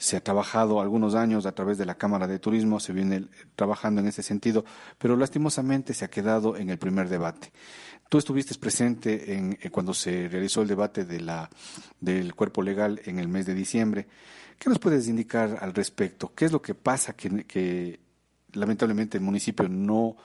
[0.00, 4.00] se ha trabajado algunos años a través de la Cámara de Turismo, se viene trabajando
[4.00, 4.64] en ese sentido,
[4.96, 7.52] pero lastimosamente se ha quedado en el primer debate.
[8.08, 11.50] Tú estuviste presente en, cuando se realizó el debate de la,
[12.00, 14.08] del cuerpo legal en el mes de diciembre.
[14.60, 16.34] ¿Qué nos puedes indicar al respecto?
[16.34, 17.98] ¿Qué es lo que pasa que,
[18.52, 20.16] lamentablemente el municipio no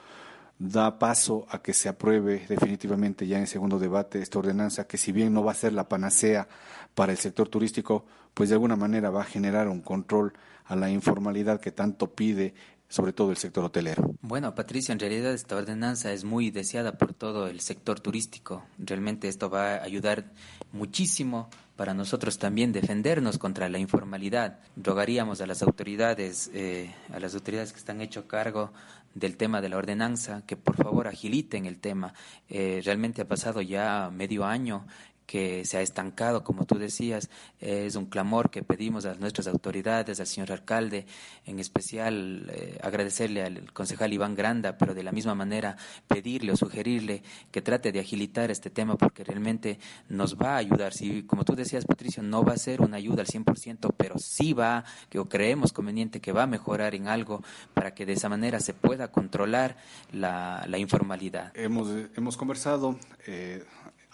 [0.58, 5.10] da paso a que se apruebe definitivamente ya en segundo debate esta ordenanza, que si
[5.10, 6.48] bien no va a ser la panacea
[6.94, 10.34] para el sector turístico, pues de alguna manera va a generar un control
[10.66, 12.52] a la informalidad que tanto pide
[12.88, 14.14] sobre todo el sector hotelero.
[14.20, 18.66] Bueno, Patricia, en realidad esta ordenanza es muy deseada por todo el sector turístico.
[18.76, 20.30] Realmente esto va a ayudar
[20.72, 24.58] muchísimo para nosotros también defendernos contra la informalidad.
[24.76, 28.72] Rogaríamos a las autoridades, eh, a las autoridades que están hecho cargo
[29.14, 32.14] del tema de la ordenanza, que por favor agiliten el tema.
[32.48, 34.86] Eh, realmente ha pasado ya medio año
[35.26, 37.28] que se ha estancado, como tú decías,
[37.60, 41.06] es un clamor que pedimos a nuestras autoridades, al señor alcalde,
[41.44, 46.56] en especial eh, agradecerle al concejal Iván Granda, pero de la misma manera pedirle o
[46.56, 50.92] sugerirle que trate de agilitar este tema porque realmente nos va a ayudar.
[50.92, 54.52] Si, como tú decías, Patricio, no va a ser una ayuda al 100%, pero sí
[54.52, 57.42] va, que creemos conveniente que va a mejorar en algo
[57.74, 59.76] para que de esa manera se pueda controlar
[60.12, 61.52] la, la informalidad.
[61.56, 62.96] Hemos, hemos conversado.
[63.26, 63.64] Eh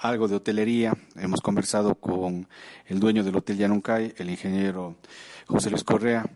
[0.03, 0.95] algo de hotelería.
[1.15, 2.49] Hemos conversado con
[2.87, 4.97] el dueño del Hotel Yanuncay, el ingeniero
[5.47, 6.29] José Luis Correa.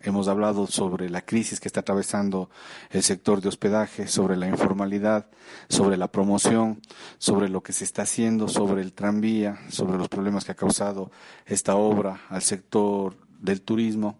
[0.00, 2.50] Hemos hablado sobre la crisis que está atravesando
[2.90, 5.26] el sector de hospedaje, sobre la informalidad,
[5.68, 6.82] sobre la promoción,
[7.18, 11.12] sobre lo que se está haciendo, sobre el tranvía, sobre los problemas que ha causado
[11.46, 14.18] esta obra al sector del turismo.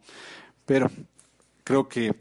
[0.64, 0.88] Pero
[1.64, 2.14] creo que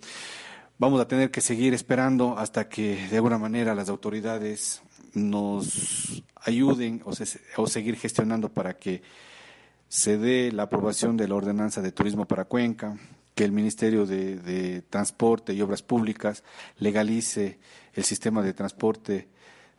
[0.82, 4.82] vamos a tener que seguir esperando hasta que de alguna manera las autoridades
[5.14, 9.04] nos ayuden o, seguir gestionando para que
[9.90, 12.98] se dé la aprobación de la ordenanza de turismo para Cuenca,
[13.36, 16.44] que el Ministerio de, Transporte y Obras Públicas
[16.80, 17.60] legalice
[17.94, 19.28] el sistema de transporte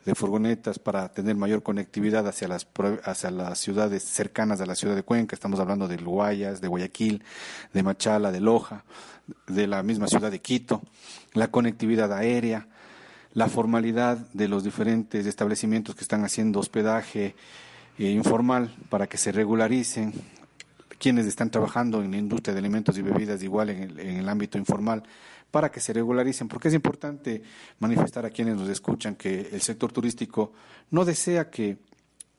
[0.04, 2.66] de furgonetas para tener mayor conectividad hacia las,
[3.04, 5.36] hacia las ciudades cercanas a la ciudad de Cuenca.
[5.36, 7.22] Estamos hablando de Guayas, de Guayaquil,
[7.72, 8.84] de Machala, de Loja,
[9.46, 10.82] de la misma ciudad de Quito,
[11.34, 12.66] la conectividad aérea,
[13.32, 17.34] la formalidad de los diferentes establecimientos que están haciendo hospedaje
[17.98, 20.12] eh, informal para que se regularicen
[20.98, 24.28] quienes están trabajando en la industria de alimentos y bebidas igual en el, en el
[24.28, 25.02] ámbito informal
[25.52, 27.42] para que se regularicen, porque es importante
[27.78, 30.52] manifestar a quienes nos escuchan que el sector turístico
[30.90, 31.76] no desea que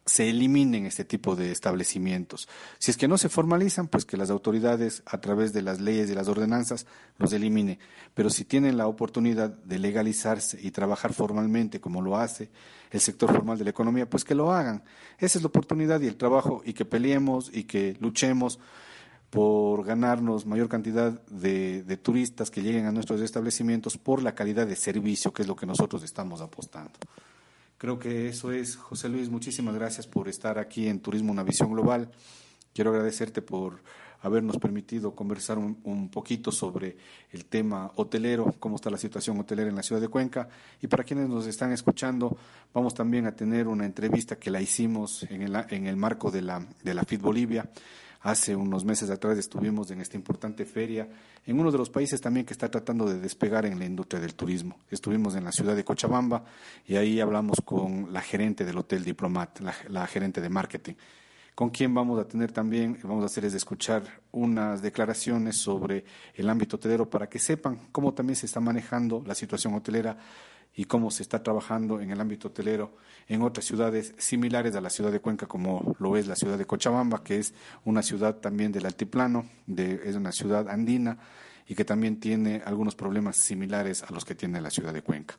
[0.06, 2.49] se eliminen este tipo de establecimientos.
[2.78, 6.10] Si es que no se formalizan, pues que las autoridades, a través de las leyes
[6.10, 6.86] y las ordenanzas,
[7.19, 7.80] los elimine.
[8.13, 12.49] Pero si tienen la oportunidad de legalizarse y trabajar formalmente, como lo hace
[12.91, 14.84] el sector formal de la economía, pues que lo hagan.
[15.19, 18.60] Esa es la oportunidad y el trabajo, y que peleemos y que luchemos
[19.33, 24.75] por ganarnos mayor cantidad de, turistas que lleguen a nuestros establecimientos por la calidad de
[24.75, 26.91] servicio, que es lo que nosotros estamos apostando.
[27.79, 31.71] Creo que eso es, José Luis, muchísimas gracias por estar aquí en Turismo Una Visión
[31.71, 32.11] Global.
[32.75, 33.81] Quiero agradecerte por
[34.21, 36.95] habernos permitido conversar un, poquito sobre
[37.31, 40.47] el tema hotelero, cómo está la situación hotelera en la ciudad de Cuenca.
[40.79, 42.37] Y para quienes nos están escuchando,
[42.71, 46.43] vamos también a tener una entrevista que la hicimos en el, en el marco de
[46.43, 47.67] la, de la FIT Bolivia
[48.23, 51.09] Hace unos meses atrás estuvimos en esta importante feria,
[51.45, 54.33] en uno de los países también que está tratando de despegar en la industria del
[54.33, 54.77] turismo.
[54.89, 56.45] Estuvimos en la ciudad de Cochabamba
[56.88, 60.93] y ahí hablamos con la gerente del Hotel Diplomat, la, gerente de marketing
[61.53, 66.49] con quien vamos a tener también, vamos a hacer es escuchar unas declaraciones sobre el
[66.49, 70.17] ámbito hotelero para que sepan cómo también se está manejando la situación hotelera
[70.75, 72.95] y cómo se está trabajando en el ámbito hotelero
[73.27, 76.65] en otras ciudades similares a la ciudad de Cuenca, como lo es la ciudad de
[76.65, 77.53] Cochabamba, que es
[77.86, 81.17] una ciudad también del altiplano, de, es una ciudad andina
[81.67, 85.36] y que también tiene algunos problemas similares a los que tiene la ciudad de Cuenca.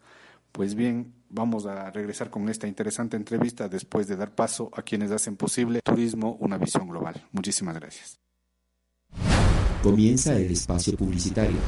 [0.53, 5.11] Pues bien, vamos a regresar con esta interesante entrevista después de dar paso a quienes
[5.11, 7.27] hacen posible Turismo, una visión global.
[7.33, 8.21] Muchísimas gracias.
[9.83, 11.59] Comienza el espacio publicitario.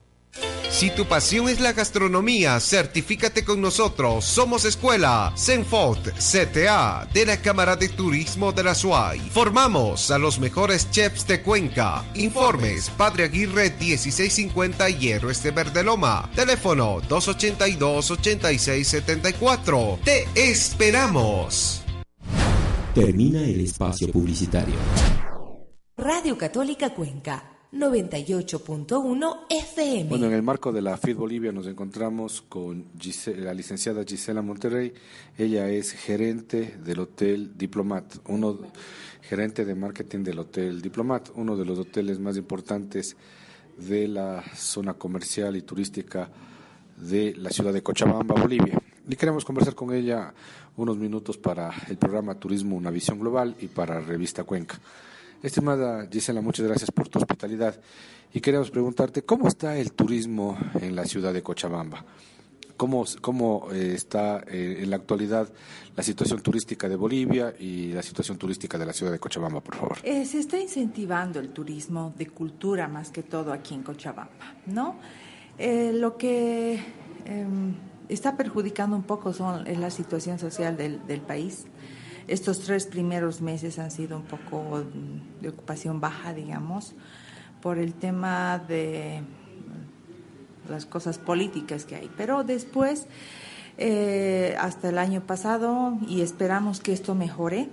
[0.73, 4.25] Si tu pasión es la gastronomía, certifícate con nosotros.
[4.25, 9.21] Somos Escuela Senfot CTA de la Cámara de Turismo de la SUAY.
[9.31, 12.03] Formamos a los mejores chefs de Cuenca.
[12.15, 16.31] Informes Padre Aguirre 1650 Hierro Este Verde Loma.
[16.35, 19.99] Teléfono 282-8674.
[20.03, 21.83] Te esperamos.
[22.95, 24.77] Termina el espacio publicitario.
[25.97, 30.11] Radio Católica Cuenca 98.1 FM.
[30.11, 32.85] Bueno, en el marco de la FIT Bolivia nos encontramos con
[33.39, 34.93] la licenciada Gisela Monterrey.
[35.39, 38.59] Ella es gerente del Hotel Diplomat, uno
[39.23, 43.17] gerente de marketing del Hotel Diplomat, uno de los hoteles más importantes
[43.79, 46.31] de la zona comercial y turística
[46.99, 48.79] de la ciudad de Cochabamba, Bolivia.
[49.09, 50.35] Y queremos conversar con ella
[50.77, 54.79] unos minutos para el programa Turismo Una Visión Global y para Revista Cuenca.
[55.43, 57.75] Estimada Gisela, muchas gracias por tu hospitalidad
[58.33, 62.05] y queremos preguntarte cómo está el turismo en la ciudad de Cochabamba.
[62.77, 65.49] ¿Cómo, cómo eh, está eh, en la actualidad
[65.97, 69.75] la situación turística de Bolivia y la situación turística de la ciudad de Cochabamba, por
[69.75, 69.99] favor?
[70.05, 74.97] Eh, se está incentivando el turismo de cultura más que todo aquí en Cochabamba, ¿no?
[75.59, 76.81] lo que
[77.25, 77.75] em,
[78.09, 81.67] está perjudicando un poco son, es la situación social del, del país
[82.29, 84.85] estos tres primeros meses han sido un poco
[85.41, 86.95] de ocupación baja, digamos,
[87.61, 89.23] por el tema de
[90.69, 92.11] las cosas políticas que hay.
[92.17, 93.07] Pero después,
[93.79, 97.69] eh, hasta el año pasado, y esperamos que esto mejore,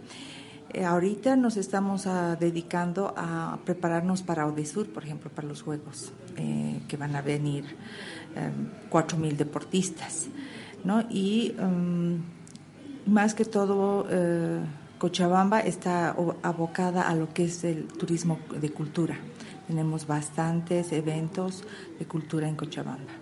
[0.72, 6.12] eh, ahorita nos estamos ah, dedicando a prepararnos para Odesur, por ejemplo, para los Juegos,
[6.38, 7.66] eh, que van a venir
[8.90, 10.28] cuatro mil deportistas,
[10.84, 11.04] ¿no?
[11.10, 12.20] Y um,
[13.06, 14.60] más que todo, eh,
[14.98, 19.18] Cochabamba está abocada a lo que es el turismo de cultura.
[19.68, 21.64] Tenemos bastantes eventos
[21.98, 23.14] de cultura en Cochabamba.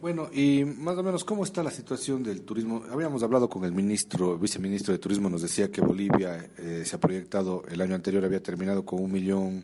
[0.00, 2.82] Bueno, y más o menos, ¿cómo está la situación del turismo?
[2.90, 6.98] Habíamos hablado con el ministro, viceministro de Turismo, nos decía que Bolivia eh, se ha
[6.98, 9.62] proyectado, el año anterior había terminado con un millón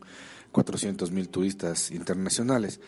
[0.52, 2.80] cuatrocientos mil turistas internacionales.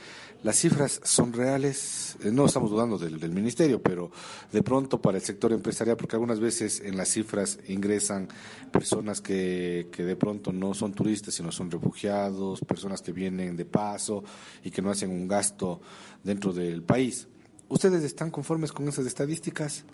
[0.44, 4.12] Las cifras son reales, eh, no estamos dudando del, ministerio, pero
[4.53, 8.29] de pronto para el sector empresarial, porque algunas veces en las cifras ingresan
[8.70, 13.64] personas que, que de pronto no son turistas, sino son refugiados, personas que vienen de
[13.64, 14.22] paso
[14.62, 15.81] y que no hacen un gasto
[16.22, 17.27] dentro del país.
[17.68, 19.85] ¿Ustedes están conformes con esas estadísticas?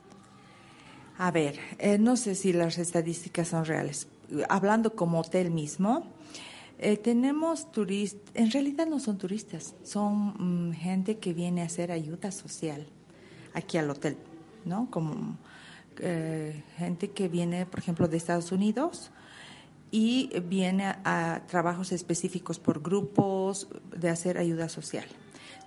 [1.16, 4.08] A ver, eh, no sé si las estadísticas son reales.
[4.48, 6.06] Hablando como hotel mismo,
[6.78, 11.92] eh, tenemos turistas, en realidad no son turistas, son mm, gente que viene a hacer
[11.92, 12.86] ayuda social
[13.54, 14.16] aquí al hotel,
[14.64, 14.88] ¿no?
[14.90, 15.36] Como
[16.00, 19.12] eh, gente que viene, por ejemplo, de Estados Unidos
[19.92, 25.06] y viene a, trabajos específicos por grupos de hacer ayuda social.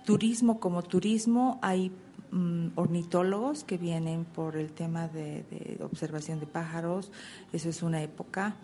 [0.04, 1.90] Turismo como turismo, hay
[2.30, 7.10] mm, ornitólogos que vienen por el tema de, de observación de pájaros,
[7.54, 8.56] eso es una época.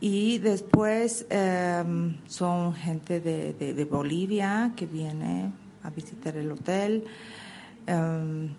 [0.00, 7.04] Y después em, son gente de, de, Bolivia que viene a visitar el hotel.
[7.86, 8.50] Em,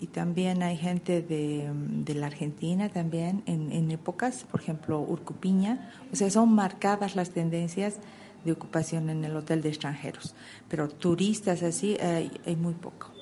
[0.00, 5.92] y también hay gente de, de la Argentina también en, en, épocas, por ejemplo, Urcupiña.
[6.12, 7.98] O sea, son marcadas las tendencias
[8.44, 10.34] de ocupación en el hotel de extranjeros.
[10.68, 13.13] Pero turistas así hay muy poco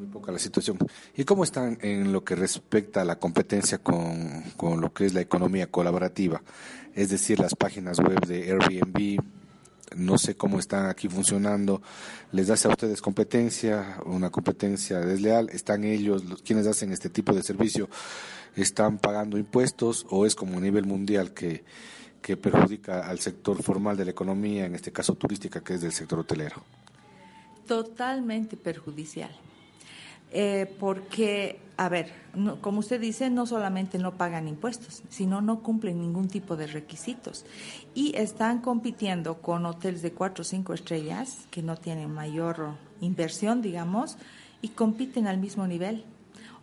[0.00, 0.78] muy poca la situación.
[1.14, 5.12] ¿Y cómo están en lo que respecta a la competencia con, con lo que es
[5.12, 6.42] la economía colaborativa?
[6.94, 9.22] Es decir, las páginas web de Airbnb,
[9.94, 11.82] no sé cómo están aquí funcionando.
[12.32, 15.50] ¿Les hace a ustedes competencia, una competencia desleal?
[15.50, 17.90] ¿Están ellos, quienes hacen este tipo de servicio,
[18.56, 21.62] están pagando impuestos o es como a nivel mundial que,
[22.22, 25.92] que perjudica al sector formal de la economía, en este caso turística, que es del
[25.92, 26.64] sector hotelero?
[27.66, 29.30] Totalmente perjudicial.
[30.32, 32.12] Eh, porque, a ver,
[32.60, 37.44] como usted dice, no solamente no pagan impuestos, sino no cumplen ningún tipo de requisitos.
[37.94, 43.62] Y están compitiendo con hoteles de cuatro o cinco estrellas que no tienen mayor inversión,
[43.62, 44.18] digamos,
[44.62, 46.04] y compiten al mismo nivel.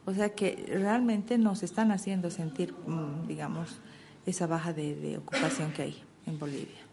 [0.06, 3.80] O sea que realmente nos están haciendo sentir, mm, digamos,
[4.26, 6.87] esa baja de ocupación que hay en Bolivia.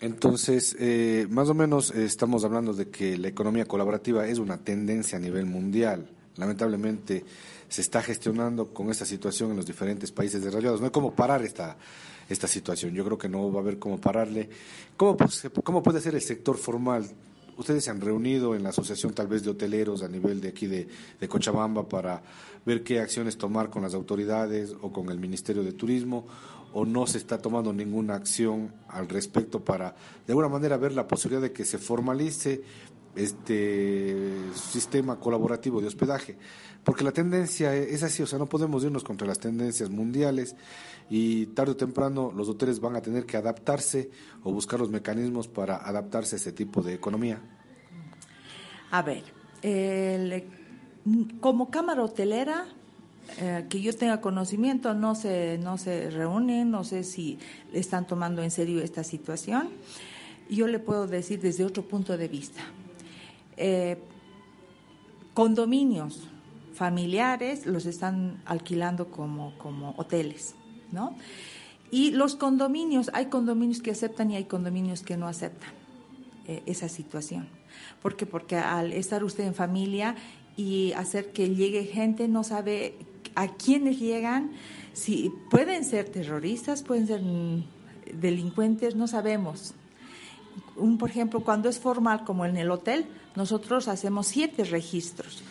[0.00, 4.58] Entonces, eh, más o menos eh, estamos hablando de que la economía colaborativa es una
[4.58, 6.08] tendencia a nivel mundial.
[6.36, 7.24] Lamentablemente
[7.68, 10.80] se está gestionando con esta situación en los diferentes países desarrollados.
[10.80, 11.76] No hay cómo parar esta,
[12.28, 12.94] esta situación.
[12.94, 14.48] Yo creo que no va a haber cómo pararle.
[14.96, 17.04] ¿Cómo, pues, cómo puede ser el sector formal?
[17.56, 20.68] Ustedes se han reunido en la asociación tal vez de hoteleros a nivel de aquí
[20.68, 20.86] de,
[21.20, 22.22] de Cochabamba para
[22.64, 26.24] ver qué acciones tomar con las autoridades o con el Ministerio de Turismo
[26.72, 29.94] o no se está tomando ninguna acción al respecto para
[30.26, 32.62] de alguna manera ver la posibilidad de que se formalice
[33.16, 36.36] este sistema colaborativo de hospedaje,
[36.84, 40.54] porque la tendencia es así, o sea, no podemos irnos contra las tendencias mundiales
[41.10, 44.10] y tarde o temprano los hoteles van a tener que adaptarse
[44.44, 47.40] o buscar los mecanismos para adaptarse a ese tipo de economía.
[48.90, 49.24] A ver,
[49.62, 50.44] el-
[51.40, 52.66] como cámara hotelera,
[53.36, 57.38] eh, que yo tenga conocimiento, no se, no se reúnen, no sé si
[57.72, 59.68] están tomando en serio esta situación.
[60.50, 62.62] Yo le puedo decir desde otro punto de vista.
[63.56, 63.98] Eh,
[65.34, 66.28] condominios
[66.74, 70.54] familiares los están alquilando como, como hoteles,
[70.90, 71.16] ¿no?
[71.90, 75.70] Y los condominios, hay condominios que aceptan y hay condominios que no aceptan
[76.46, 77.48] eh, esa situación.
[78.02, 78.26] ¿Por qué?
[78.26, 80.14] Porque al estar usted en familia
[80.56, 82.94] y hacer que llegue gente, no sabe
[83.42, 84.50] a quiénes llegan,
[84.92, 87.62] si pueden ser terroristas, pueden ser mm,
[88.20, 89.74] delincuentes, no sabemos.
[90.76, 95.42] Un, por ejemplo, cuando es formal, como en el hotel, nosotros hacemos siete registros.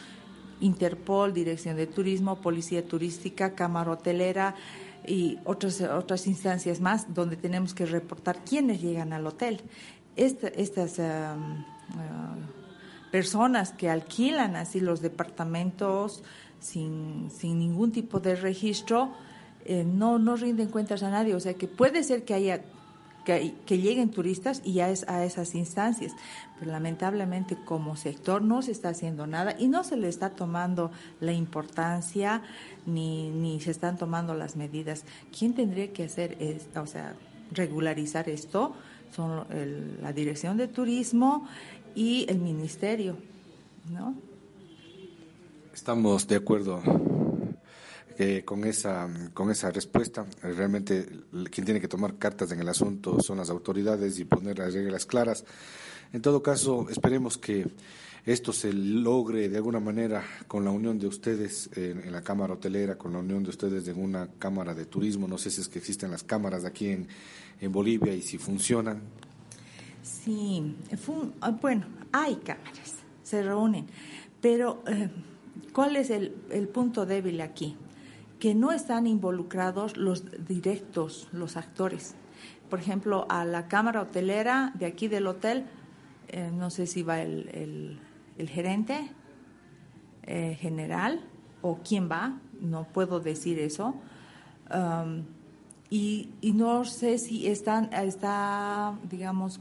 [0.59, 4.55] Interpol, Dirección de Turismo, Policía Turística, Cámara Hotelera
[5.05, 9.61] y otras, otras instancias más donde tenemos que reportar quiénes llegan al hotel.
[10.15, 11.59] Esta- estas um,
[11.93, 16.23] uh, personas que alquilan así los departamentos
[16.60, 19.12] sin, sin ningún tipo de registro
[19.66, 21.36] eh, no, no rinden cuentas a nadie.
[21.36, 22.62] O sea que puede ser que haya
[23.26, 26.14] que, que lleguen turistas y ya es a esas instancias.
[26.58, 30.91] Pero lamentablemente como sector no se está haciendo nada y no se le está tomando
[31.20, 32.41] la importancia
[32.86, 35.03] ni, ni se están tomando las medidas.
[35.38, 36.82] ¿Quién tendría que hacer esto?
[36.82, 37.16] O sea,
[37.51, 38.74] regularizar esto?
[39.14, 41.47] Son el- la Dirección de Turismo
[41.95, 43.18] y el Ministerio,
[43.91, 44.16] ¿no?
[45.78, 46.82] Estamos de acuerdo
[48.17, 50.25] eh, con esa con esa respuesta.
[50.41, 51.07] Realmente
[51.51, 55.05] quien tiene que tomar cartas en el asunto son las autoridades y poner las reglas
[55.05, 55.45] claras.
[56.11, 57.67] En todo caso, esperemos que
[58.25, 62.97] esto se logre de alguna manera con la unión de ustedes en, la Cámara Hotelera,
[62.97, 65.28] con la unión de ustedes en una Cámara de Turismo.
[65.28, 67.07] No sé si es que existen las cámaras aquí en,
[67.61, 69.03] en Bolivia y si funcionan.
[70.01, 70.75] Sí,
[71.39, 73.86] ah, bueno, hay cámaras, se reúnen,
[74.41, 75.07] pero eh,
[75.74, 77.76] ¿cuál es el, el punto débil aquí?
[78.39, 82.16] Que no están involucrados los directos, los actores.
[82.70, 85.66] Por ejemplo, a la cámara hotelera de aquí del hotel,
[86.28, 87.99] eh, no sé si va el, el-
[88.38, 89.10] el gerente
[90.24, 91.22] eh, general
[91.62, 93.95] o quién va, no puedo decir eso.
[94.72, 95.24] Um,
[95.89, 99.60] y, y no sé si están, está, digamos,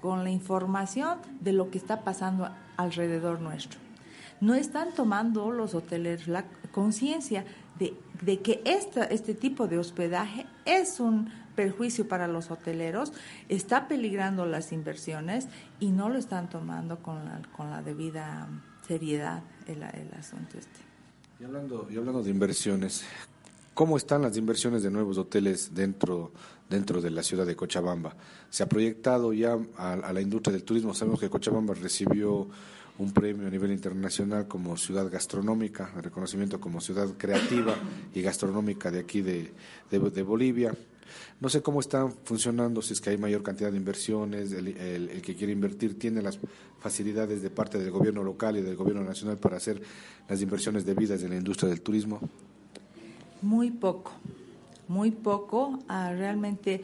[0.00, 3.78] con la información de lo que está pasando alrededor nuestro.
[4.40, 7.44] No están tomando los hoteles la conciencia
[7.78, 13.12] de, de que esta, este tipo de hospedaje es un perjuicio para los hoteleros,
[13.48, 15.48] está peligrando las inversiones
[15.80, 18.48] y no lo están tomando con la, con la debida
[18.86, 20.78] seriedad el, el asunto este.
[21.40, 23.02] Y hablando, y hablando de inversiones,
[23.74, 26.32] ¿cómo están las inversiones de nuevos hoteles dentro,
[26.70, 28.14] dentro de la ciudad de Cochabamba?
[28.50, 30.94] ¿Se ha proyectado ya a, a la industria del turismo?
[30.94, 32.48] Sabemos que Cochabamba recibió
[32.98, 37.74] un premio a nivel internacional como ciudad gastronómica, reconocimiento como ciudad creativa
[38.14, 39.52] y gastronómica de aquí de,
[39.90, 40.74] de, Bolivia.
[41.40, 45.08] No sé cómo están funcionando, si es que hay mayor cantidad de inversiones, el, el-
[45.10, 46.38] el que quiere invertir tiene las
[46.80, 49.80] facilidades de parte del gobierno local y del gobierno nacional para hacer
[50.28, 52.20] las inversiones debidas en la industria del turismo.
[53.42, 54.12] Muy poco,
[54.88, 55.78] muy poco.
[55.88, 56.82] Ah, realmente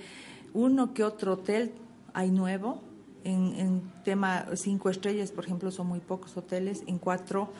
[0.53, 1.73] uno que otro hotel
[2.12, 2.81] hay nuevo.
[3.25, 6.83] En, en tema cinco estrellas, por ejemplo, son muy pocos hoteles.
[6.87, 7.51] En cuatro.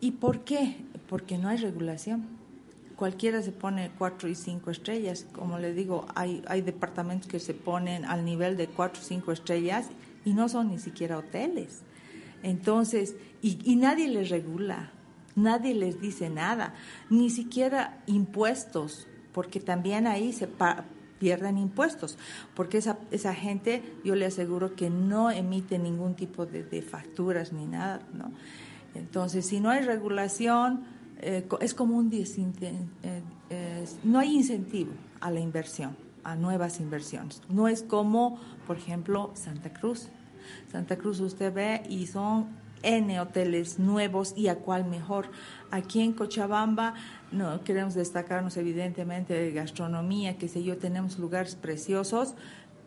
[0.00, 0.76] ¿Y por qué?
[1.08, 2.26] Porque no hay regulación.
[2.96, 5.26] Cualquiera se pone cuatro y cinco estrellas.
[5.32, 9.32] Como le digo, hay, hay departamentos que se ponen al nivel de cuatro o cinco
[9.32, 9.86] estrellas
[10.24, 11.82] y no son ni siquiera hoteles.
[12.42, 14.92] Entonces, y, y nadie les regula,
[15.34, 16.74] nadie les dice nada,
[17.10, 20.46] ni siquiera impuestos, porque también ahí se
[21.18, 22.16] pierden impuestos,
[22.54, 27.52] porque esa, esa gente, yo le aseguro que no emite ningún tipo de, de facturas
[27.52, 28.30] ni nada, ¿no?
[28.94, 30.84] Entonces, si no hay regulación,
[31.20, 37.42] eh, es como un desinten- eh, no hay incentivo a la inversión, a nuevas inversiones.
[37.48, 40.08] No es como, por ejemplo, Santa Cruz.
[40.70, 42.46] Santa Cruz usted ve y son
[42.82, 45.30] N hoteles nuevos y a cuál mejor.
[45.70, 46.94] Aquí en Cochabamba
[47.32, 52.34] no queremos destacarnos evidentemente de gastronomía, que sé yo, tenemos lugares preciosos,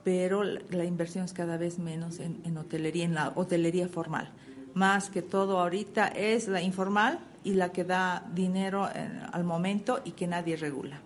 [0.04, 4.32] pero la, inversión es cada vez menos en, en hotelería, en la hotelería formal.
[4.74, 10.00] Más que todo ahorita es la informal y la que da dinero eh, al momento
[10.04, 11.00] y que nadie regula.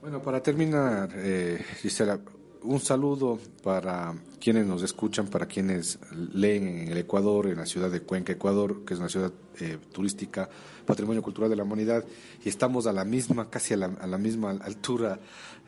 [0.00, 2.18] Bueno, para terminar, eh, Gisela,
[2.62, 5.98] un saludo para quienes nos escuchan, para quienes
[6.32, 9.78] leen en el Ecuador, en la ciudad de Cuenca, Ecuador, que es una ciudad eh,
[9.92, 10.48] turística,
[10.84, 12.04] patrimonio cultural de la humanidad,
[12.44, 15.18] y estamos a la misma, casi a la, a la misma altura,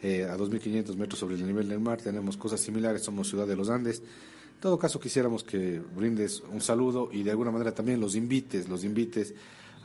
[0.02, 3.56] eh, a 2.500 metros sobre el nivel del mar, tenemos cosas similares, somos ciudad de
[3.56, 4.00] los Andes.
[4.00, 8.68] En todo caso, quisiéramos que brindes un saludo y de alguna manera también los invites,
[8.68, 9.34] los invites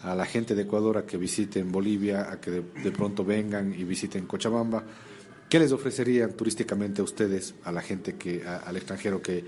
[0.01, 3.73] a la gente de Ecuador a que visiten Bolivia, a que de, de pronto vengan
[3.73, 4.83] y visiten Cochabamba.
[5.53, 9.45] ¿Qué les ofrecerían turísticamente a ustedes, a la gente que, al extranjero que,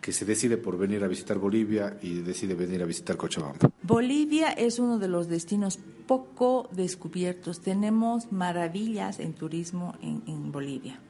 [0.00, 3.68] que se decide por venir a visitar Bolivia y decide venir a visitar Cochabamba?
[3.82, 7.60] Bolivia es uno de los destinos poco descubiertos.
[7.60, 11.00] Tenemos maravillas en turismo en, Bolivia.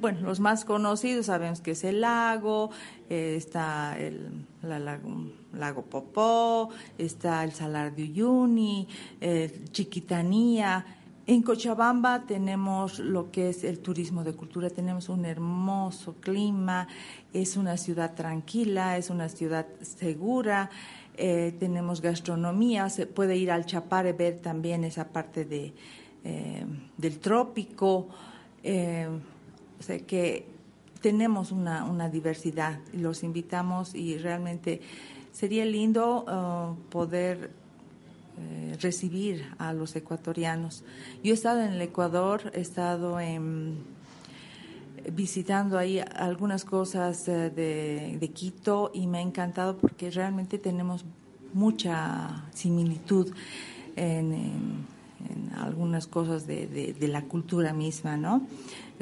[0.00, 2.70] Bueno, los más conocidos sabemos que es el lago,
[3.08, 8.86] eh, está el la lago, lago Popó, está el Salar de Uyuni,
[9.20, 10.99] eh, Chiquitanía.
[11.30, 16.88] En Cochabamba tenemos lo que es el turismo de cultura, tenemos un hermoso clima,
[17.32, 20.70] es una ciudad tranquila, es una ciudad segura,
[21.16, 25.72] eh, tenemos gastronomía, se puede ir al Chapare ver también esa parte de,
[26.24, 26.66] eh,
[26.96, 28.08] del trópico,
[28.64, 29.08] eh,
[29.78, 30.48] o sea que
[31.00, 34.80] tenemos una, una diversidad los invitamos y realmente
[35.30, 37.59] sería lindo poder
[38.40, 40.84] eh, recibir a los ecuatorianos.
[41.22, 43.18] Yo he estado en el Ecuador, he estado
[45.14, 51.04] visitando ahí algunas cosas eh, de, de Quito y me ha encantado porque realmente tenemos
[51.52, 53.32] mucha similitud
[53.96, 54.88] en,
[55.58, 58.46] algunas cosas de, de- la cultura misma, ¿no?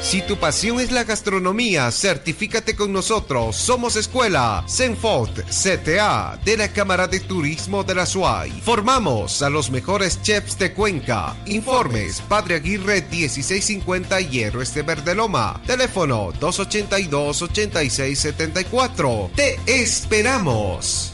[0.00, 3.54] Si tu pasión es la gastronomía, certifícate con nosotros.
[3.54, 8.50] Somos Escuela Senfot CTA de la Cámara de Turismo de la SUAY.
[8.62, 11.36] Formamos a los mejores chefs de Cuenca.
[11.46, 15.62] Informes Padre Aguirre 1650 Hierro Este Verde Loma.
[15.66, 19.30] Teléfono 282-8674.
[19.36, 21.11] Te esperamos.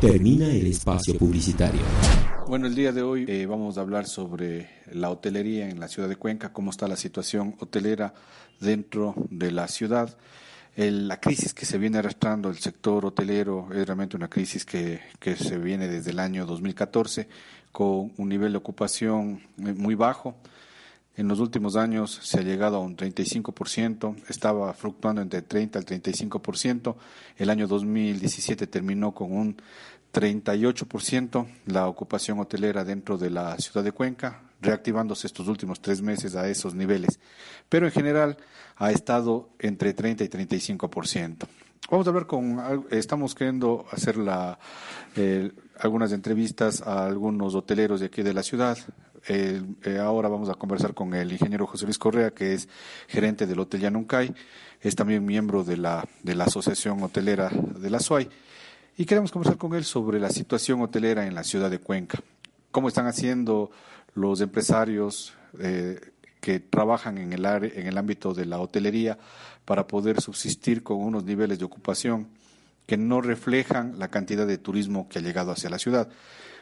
[0.00, 1.80] Termina el espacio publicitario.
[2.46, 6.08] Bueno, el día de hoy eh, vamos a hablar sobre la hotelería en la ciudad
[6.08, 8.14] de Cuenca, cómo está la situación hotelera
[8.60, 10.16] dentro de la ciudad.
[10.76, 15.34] la crisis que se viene arrastrando el sector hotelero es realmente una crisis que, que
[15.34, 17.26] se viene desde el año 2014
[17.72, 20.36] con un nivel de ocupación eh, muy bajo.
[21.18, 25.84] En los últimos años se ha llegado a un 35%, estaba fluctuando entre 30 al
[25.84, 26.94] 35%.
[27.36, 29.56] El año 2017 terminó con un
[30.12, 36.36] 38% la ocupación hotelera dentro de la ciudad de Cuenca, reactivándose estos últimos tres meses
[36.36, 37.18] a esos niveles.
[37.68, 38.36] Pero en general
[38.76, 41.48] ha estado entre 30 y 35%.
[41.90, 44.58] Vamos a ver con, estamos queriendo hacer la,
[45.16, 45.50] eh,
[45.80, 48.78] algunas entrevistas a algunos hoteleros de aquí de la ciudad.
[49.30, 49.62] Eh,
[50.00, 52.66] ahora vamos a conversar con el ingeniero José Luis Correa, que es
[53.08, 54.34] gerente del Hotel Yanuncay,
[54.80, 58.30] es también miembro de la, de la Asociación Hotelera de la SUAY
[58.96, 62.20] y queremos conversar con él sobre la situación hotelera en la ciudad de Cuenca.
[62.70, 63.70] ¿Cómo están haciendo
[64.14, 66.00] los empresarios eh,
[66.40, 69.18] que trabajan en el, en el ámbito de la hotelería
[69.64, 72.28] para poder subsistir con unos niveles de ocupación
[72.86, 76.08] que no reflejan la cantidad de turismo que ha llegado hacia la ciudad?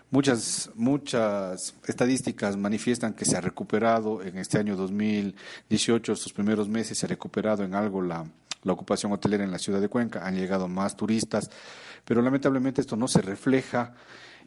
[0.08, 6.96] Muchas, muchas estadísticas manifiestan que se ha recuperado en este año 2018, estos primeros meses,
[6.96, 8.24] se ha recuperado en algo la,
[8.62, 11.50] la ocupación hotelera en la ciudad de Cuenca, han llegado más turistas,
[12.04, 13.94] pero lamentablemente esto no se refleja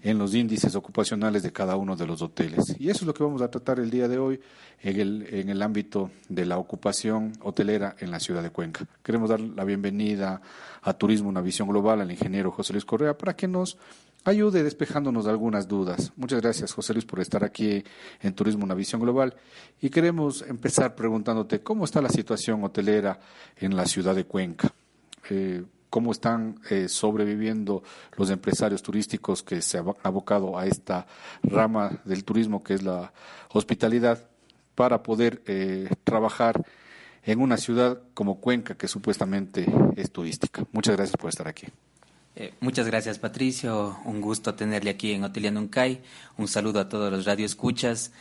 [0.02, 2.76] en los índices ocupacionales de cada uno de los hoteles.
[2.80, 4.40] Y eso es lo que vamos a tratar el día de hoy
[4.82, 8.86] en el, en el ámbito de la ocupación hotelera en la ciudad de Cuenca.
[9.04, 10.42] Queremos dar la bienvenida
[10.82, 13.78] a Turismo Una Visión Global al ingeniero José Luis Correa para que nos
[14.24, 16.12] ayude despejándonos algunas dudas.
[16.16, 17.84] Muchas gracias, José Luis, por estar aquí
[18.22, 19.36] en Turismo Una Visión Global.
[19.82, 23.20] Y queremos empezar preguntándote cómo está la situación hotelera
[23.58, 24.74] en la ciudad de Cuenca.
[25.30, 27.84] Eh, cómo están eh, sobreviviendo
[28.16, 31.08] los empresarios turísticos que se han abocado a esta
[31.44, 33.12] rama del turismo que es la
[33.52, 34.30] hospitalidad
[34.76, 36.64] para poder eh, trabajar
[37.24, 39.66] en una ciudad como Cuenca que supuestamente
[39.96, 40.64] es turística.
[40.72, 41.68] Muchas gracias por estar aquí.
[42.40, 43.98] Eh, muchas gracias, Patricio.
[44.06, 46.02] Un gusto tenerle aquí en Hotel Uncay.
[46.38, 48.14] Un saludo a todos los radioescuchas,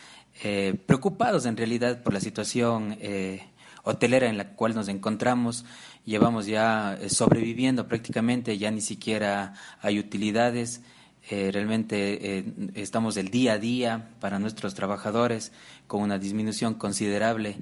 [0.43, 3.43] eh, preocupados en realidad por la situación eh,
[3.83, 5.63] hotelera en la cual nos encontramos.
[6.03, 10.81] Llevamos ya sobreviviendo prácticamente, ya ni siquiera hay utilidades.
[11.29, 12.43] realmente
[12.73, 15.53] estamos el día a día para nuestros trabajadores
[15.87, 17.55] con una disminución considerable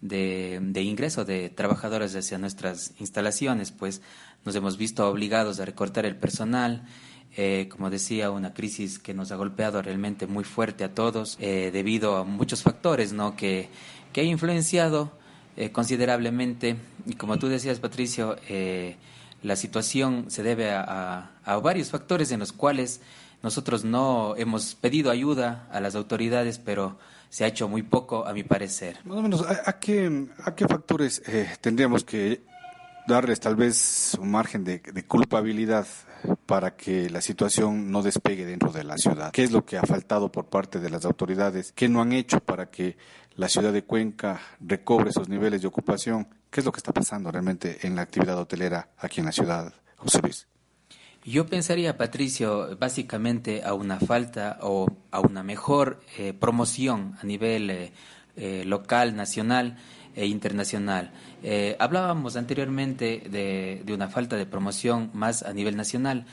[0.00, 4.02] de, de ingreso de trabajadores hacia nuestras instalaciones, pues
[4.44, 6.84] nos hemos visto obligados a recortar el personal.
[7.36, 11.70] Eh, como decía, una crisis que nos ha golpeado realmente muy fuerte a todos eh,
[11.72, 13.34] debido a muchos factores ¿no?
[13.34, 13.68] que,
[14.12, 15.10] que ha influenciado
[15.56, 16.76] eh, considerablemente.
[17.06, 18.36] Y como tú decías, Patricio,
[19.42, 23.00] la situación se debe a, a, varios factores en los cuales
[23.42, 28.32] nosotros no hemos pedido ayuda a las autoridades, pero se ha hecho muy poco, a
[28.32, 28.98] mi parecer.
[29.04, 31.20] Más o menos, ¿a, qué, a qué factores
[31.60, 32.42] tendríamos que
[33.06, 35.86] darles tal vez un margen de, culpabilidad
[36.46, 39.30] para que la situación no despegue dentro de la ciudad.
[39.32, 41.72] ¿Qué es lo que ha faltado por parte de las autoridades?
[41.72, 42.96] ¿Qué no han hecho para que
[43.36, 46.28] la ciudad de Cuenca recobre esos niveles de ocupación?
[46.50, 49.74] ¿Qué es lo que está pasando realmente en la actividad hotelera aquí en la ciudad,
[49.96, 50.46] José Luis?
[51.26, 57.70] Yo pensaría, Patricio, básicamente a una falta o a una mejor eh, promoción a nivel
[57.70, 57.92] eh,
[58.36, 59.78] eh, local, nacional
[60.14, 61.10] e internacional.
[61.42, 66.26] Eh, hablábamos anteriormente de, de, una falta de promoción más a nivel nacional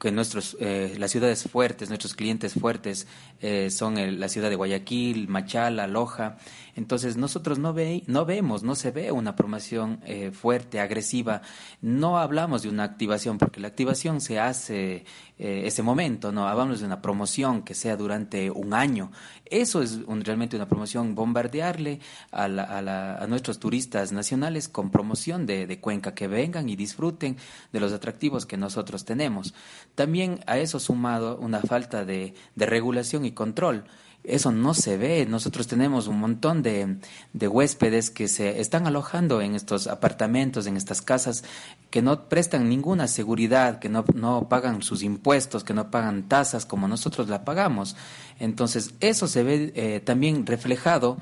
[0.00, 3.06] que nuestros, eh, las ciudades fuertes, nuestros clientes fuertes
[3.40, 6.38] eh, son la ciudad de Guayaquil, Machala, Loja.
[6.76, 11.42] Entonces nosotros no, ve, no vemos, no se ve una promoción eh, fuerte, agresiva.
[11.80, 15.04] No hablamos de una activación, porque la activación se hace
[15.38, 19.12] ese momento, no hablamos de una promoción que sea durante un año.
[19.44, 22.00] Eso es realmente una promoción, bombardearle
[22.32, 27.36] a, a, nuestros turistas nacionales con promoción de, de Cuenca, que vengan y disfruten
[27.72, 29.54] de los atractivos que nosotros tenemos.
[29.94, 33.84] También a eso sumado una falta de, regulación y control.
[34.24, 35.24] Eso no se ve.
[35.26, 36.98] Nosotros tenemos un montón de,
[37.32, 41.44] huéspedes que se están alojando en estos apartamentos, en estas casas,
[41.90, 46.66] que no prestan ninguna seguridad, que no, no pagan sus impuestos, que no pagan tasas
[46.66, 47.96] como nosotros la pagamos.
[48.38, 51.16] Entonces, eso se ve eh, también reflejado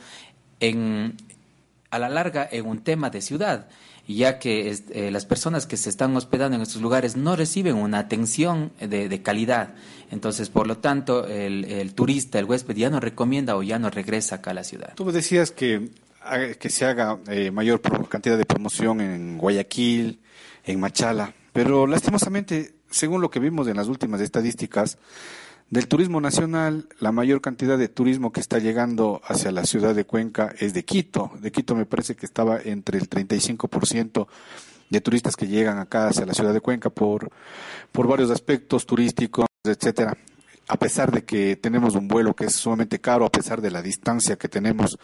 [0.58, 1.16] en,
[1.90, 3.68] a la larga en un tema de ciudad,
[4.14, 7.98] ya que eh, las personas que se están hospedando en estos lugares no reciben una
[7.98, 9.74] atención de, calidad.
[10.10, 14.36] Entonces, por lo tanto, el, turista, el huésped ya no recomienda o ya no regresa
[14.36, 14.94] acá a la ciudad.
[14.94, 15.90] Tú decías que,
[16.58, 20.20] que se haga eh, mayor cantidad de promoción en Guayaquil,
[20.64, 24.98] en Machala, pero lastimosamente, según lo que vimos en las últimas estadísticas,
[25.70, 30.04] del turismo nacional, la mayor cantidad de turismo que está llegando hacia la ciudad de
[30.04, 31.32] Cuenca es de Quito.
[31.40, 34.26] De Quito me parece que estaba entre el 35%
[34.90, 37.30] de turistas que llegan acá hacia la ciudad de Cuenca por,
[37.90, 40.16] por varios aspectos turísticos, etcétera
[40.68, 43.82] a pesar de que tenemos un vuelo que es sumamente caro, a pesar de la
[43.82, 44.98] distancia que tenemos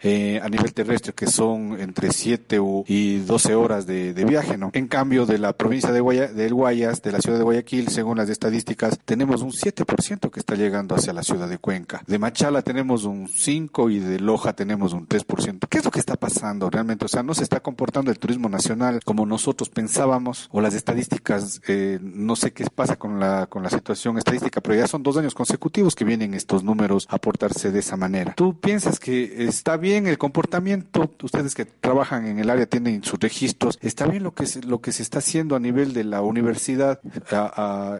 [0.00, 4.70] eh, a nivel terrestre, que son entre 7 y 12 horas de, viaje, ¿no?
[4.72, 8.28] En cambio, de la provincia de del Guayas, de la ciudad de Guayaquil, según las
[8.28, 12.02] estadísticas, tenemos un 7% que está llegando hacia la ciudad de Cuenca.
[12.06, 15.66] De Machala tenemos un 5 y de Loja tenemos un 3%.
[15.68, 17.04] ¿Qué es lo que está pasando realmente?
[17.04, 21.60] O sea, no se está comportando el turismo nacional como nosotros pensábamos, o las estadísticas,
[21.68, 25.16] eh, no sé qué pasa con la, con la situación estadística, pero ya son dos
[25.16, 28.34] años consecutivos que vienen estos números a portarse de esa manera.
[28.34, 31.10] ¿Tú piensas que está bien el comportamiento?
[31.22, 33.78] Ustedes que trabajan en el área tienen sus registros.
[33.80, 37.00] ¿Está bien lo que se, lo que se está haciendo a nivel de la universidad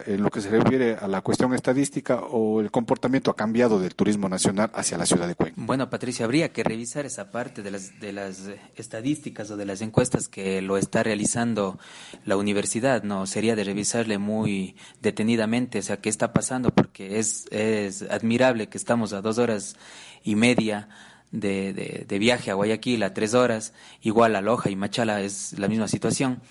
[0.05, 3.95] en lo que se refiere a la cuestión estadística o el comportamiento ha cambiado del
[3.95, 5.55] turismo nacional hacia la ciudad de Cuenca?
[5.57, 9.81] Bueno, Patricia, habría que revisar esa parte de las, de las estadísticas o de las
[9.81, 11.79] encuestas que lo está realizando
[12.25, 13.25] la universidad, ¿no?
[13.25, 18.69] Sería de revisarle muy detenidamente, o sea, qué está pasando, porque que es, es admirable
[18.69, 19.75] que estamos a dos horas
[20.23, 20.87] y media
[21.31, 25.67] de, de, viaje a Guayaquil, a tres horas, igual a Loja y Machala es la
[25.67, 26.41] misma situación.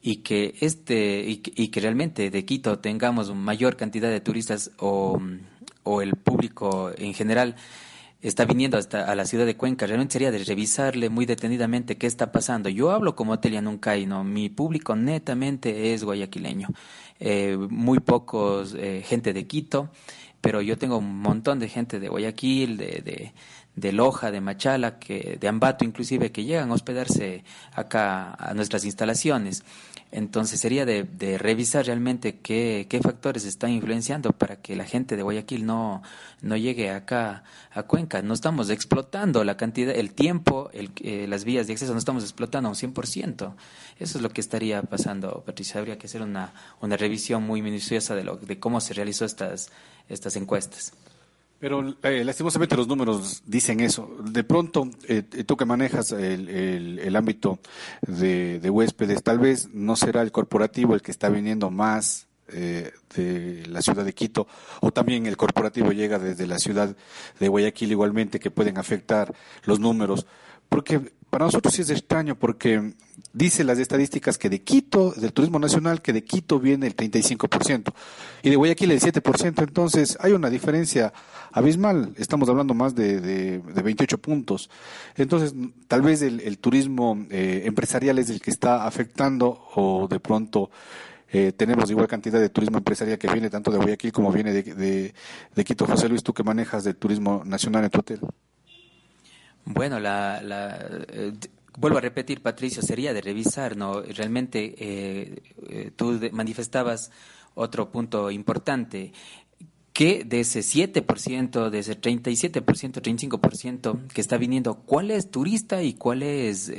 [0.00, 1.36] Y que este y,
[1.68, 5.20] que realmente de Quito tengamos mayor cantidad de turistas o,
[5.84, 7.54] o, el público en general
[8.22, 12.06] está viniendo hasta a la ciudad de Cuenca, realmente sería de revisarle muy detenidamente qué
[12.06, 12.68] está pasando.
[12.68, 14.24] Yo hablo como Telia Nuncay, ¿no?
[14.24, 16.68] Mi público netamente es guayaquileño.
[17.18, 19.90] Eh, muy pocos eh, gente de Quito,
[20.40, 23.32] pero yo tengo un montón de gente de Guayaquil, de, de,
[23.74, 28.84] de Loja, de Machala, que, de Ambato inclusive, que llegan a hospedarse acá a nuestras
[28.84, 29.64] instalaciones.
[30.10, 35.16] Entonces sería de, de revisar realmente qué, qué, factores están influenciando para que la gente
[35.16, 36.02] de Guayaquil no,
[36.42, 38.20] no llegue acá a Cuenca.
[38.20, 42.24] No estamos explotando la cantidad, el tiempo, el, eh, las vías de acceso, no estamos
[42.24, 43.54] explotando un 100%.
[43.98, 45.80] Eso es lo que estaría pasando, Patricia.
[45.80, 46.52] Habría que hacer una,
[46.82, 49.70] una revisión muy minuciosa de, lo, de cómo se realizó estas,
[50.10, 50.92] estas encuestas.
[51.62, 54.16] Pero eh, lastimosamente los números dicen eso.
[54.24, 57.60] De pronto, eh, tú que manejas el, el, ámbito
[58.04, 62.90] de, de, huéspedes, tal vez no será el corporativo el que está viniendo más eh,
[63.14, 64.48] de la ciudad de Quito,
[64.80, 66.96] o también el corporativo llega desde la ciudad
[67.38, 69.32] de Guayaquil igualmente, que pueden afectar
[69.62, 70.26] los números.
[70.68, 72.92] Porque para nosotros sí es extraño, porque
[73.32, 77.94] dice las estadísticas que de Quito, del turismo nacional, que de Quito viene el 35%
[78.42, 79.62] y de Guayaquil el 7%.
[79.62, 81.14] Entonces hay una diferencia
[81.50, 82.12] abismal.
[82.18, 84.68] Estamos hablando más de, de, 28 puntos.
[85.16, 85.54] Entonces,
[85.88, 90.70] tal vez el, turismo eh, empresarial es el que está afectando o de pronto
[91.30, 95.14] eh, tenemos igual cantidad de turismo empresarial que viene tanto de Guayaquil como viene de,
[95.64, 95.86] Quito.
[95.86, 98.20] José Luis, tú que manejas del turismo nacional en tu hotel.
[99.64, 100.40] Bueno, la,
[101.08, 101.32] eh,
[101.78, 104.02] vuelvo a repetir, Patricio, sería de revisar, ¿no?
[104.02, 107.10] Realmente eh, eh, tú manifestabas
[107.54, 109.12] otro punto importante,
[109.92, 115.94] que de ese 7%, de ese 37%, 35% que está viniendo, ¿cuál es turista y
[115.94, 116.72] cuál es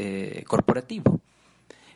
[0.47, 1.21] corporativo?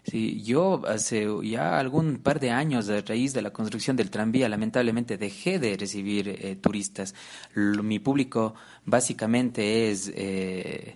[0.09, 4.47] Sí, yo hace ya algún par de años, a raíz de la construcción del tranvía,
[4.47, 7.13] lamentablemente dejé de recibir eh, turistas.
[7.55, 8.55] mi público
[8.85, 10.95] básicamente es eh,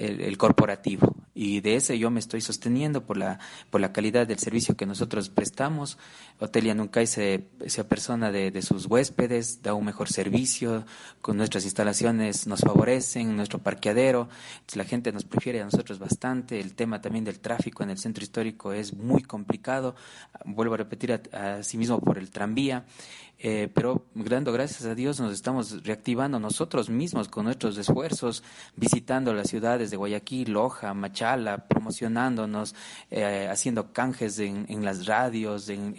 [0.00, 1.14] el, corporativo.
[1.34, 3.38] Y de ese yo me estoy sosteniendo por la
[3.70, 5.98] por la calidad del servicio que nosotros prestamos.
[6.38, 10.84] Hotelia Nuncay se, se apersona de, de, sus huéspedes da un mejor servicio
[11.20, 14.28] con nuestras instalaciones nos favorecen nuestro parqueadero.
[14.74, 16.60] La gente nos prefiere a nosotros bastante.
[16.60, 19.94] El tema también del tráfico en el centro histórico es muy complicado.
[20.44, 22.84] Vuelvo a repetir a, sí por el tranvía
[23.42, 28.42] eh, pero dando gracias a Dios nos estamos reactivando nosotros mismos con nuestros esfuerzos
[28.76, 32.74] visitando las ciudades de Guayaquil Loja Machado escala, promocionándonos,
[33.10, 35.94] eh, haciendo canjes en, en, las radios, en,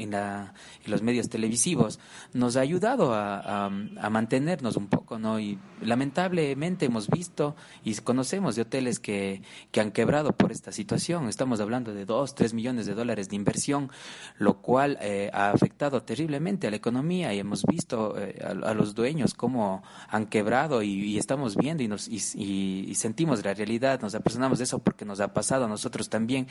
[0.86, 2.00] los medios televisivos,
[2.34, 3.70] nos ha ayudado a,
[4.10, 5.40] mantenernos un poco, ¿no?
[5.40, 11.30] Y lamentablemente hemos visto y conocemos de hoteles que, que han quebrado por esta situación.
[11.30, 13.90] Estamos hablando de dos, tres millones de dólares de inversión,
[14.38, 18.74] lo cual eh, ha afectado terriblemente a la economía y hemos visto eh, a, a,
[18.74, 24.02] los dueños cómo han quebrado y, estamos viendo y, nos, y, y, sentimos la realidad,
[24.02, 26.48] nos apersonamos de eso porque nos ha pasado a nosotros también,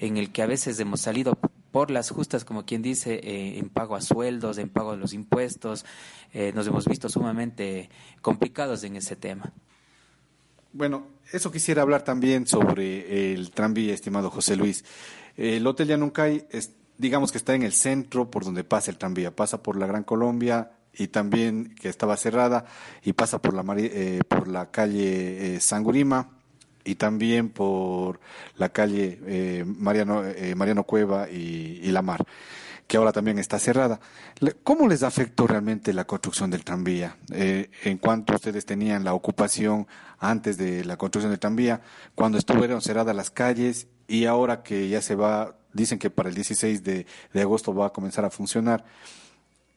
[0.00, 1.38] en el que a veces hemos salido
[1.72, 5.14] por las justas, como quien dice, eh, en pago a sueldos, en pago de los
[5.14, 5.84] impuestos,
[6.32, 7.88] eh, nos hemos visto sumamente
[8.20, 9.52] complicados en ese tema.
[10.74, 14.84] Bueno, eso quisiera hablar también sobre el tranvía, estimado José Luis.
[15.36, 16.72] El Hotel Yanuncay, es,
[17.02, 20.04] digamos que está en el centro por donde pasa el tranvía, pasa por la Gran
[20.04, 22.64] Colombia, y también que estaba cerrada
[23.02, 26.30] y pasa por la, eh, por la calle eh, Sangurima
[26.84, 28.20] y también por
[28.56, 32.24] la calle eh, Mariano, eh, Mariano Cueva y, y, La Mar,
[32.86, 34.00] que ahora también está cerrada.
[34.64, 37.16] ¿Cómo les afectó realmente la construcción del tranvía?
[37.32, 39.86] Eh, en cuanto ustedes tenían la ocupación
[40.18, 41.80] antes de la construcción del tranvía,
[42.14, 46.34] cuando estuvieron cerradas las calles y ahora que ya se va, dicen que para el
[46.34, 48.84] 16 de, agosto va a comenzar a funcionar.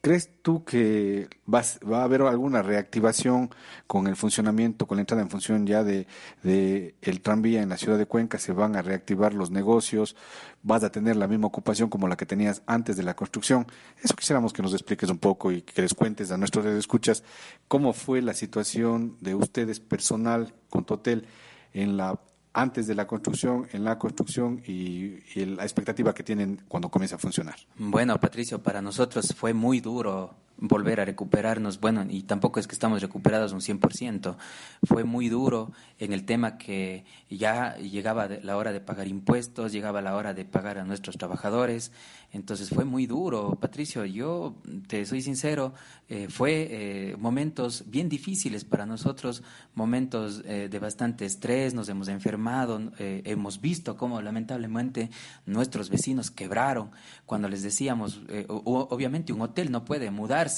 [0.02, 1.62] ¿Crees tú que va
[2.00, 3.48] a haber alguna reactivación
[3.86, 6.06] con el funcionamiento, con la entrada en función ya de,
[6.44, 8.38] el tranvía en la ciudad de Cuenca?
[8.38, 10.16] ¿Se van a reactivar los negocios?
[10.62, 13.66] ¿Vas a tener la misma ocupación como la que tenías antes de la construcción?
[14.02, 17.24] Eso quisiéramos que nos expliques un poco y que les cuentes a nuestros escuchas
[17.68, 21.26] cómo fue la situación de ustedes personal con tu hotel
[21.72, 22.20] en la
[22.56, 27.16] antes de la construcción, en la construcción y, y, la expectativa que tienen cuando comienza
[27.16, 27.56] a funcionar?
[27.76, 31.80] Bueno, Patricio, para nosotros fue muy duro volver a recuperarnos.
[31.80, 34.36] Bueno, y tampoco es que estamos recuperados un 100%.
[34.84, 40.02] Fue muy duro en el tema que ya llegaba la hora de pagar impuestos, llegaba
[40.02, 41.92] la hora de pagar a nuestros trabajadores.
[42.32, 44.04] Entonces fue muy duro, Patricio.
[44.04, 44.56] Yo
[44.88, 45.72] te soy sincero,
[46.08, 49.42] eh, fue eh, momentos bien difíciles para nosotros,
[49.74, 55.10] momentos eh, de bastante estrés, nos hemos enfermado, hemos visto cómo lamentablemente
[55.46, 56.90] nuestros vecinos quebraron
[57.24, 60.10] cuando les decíamos, obviamente un hotel no puede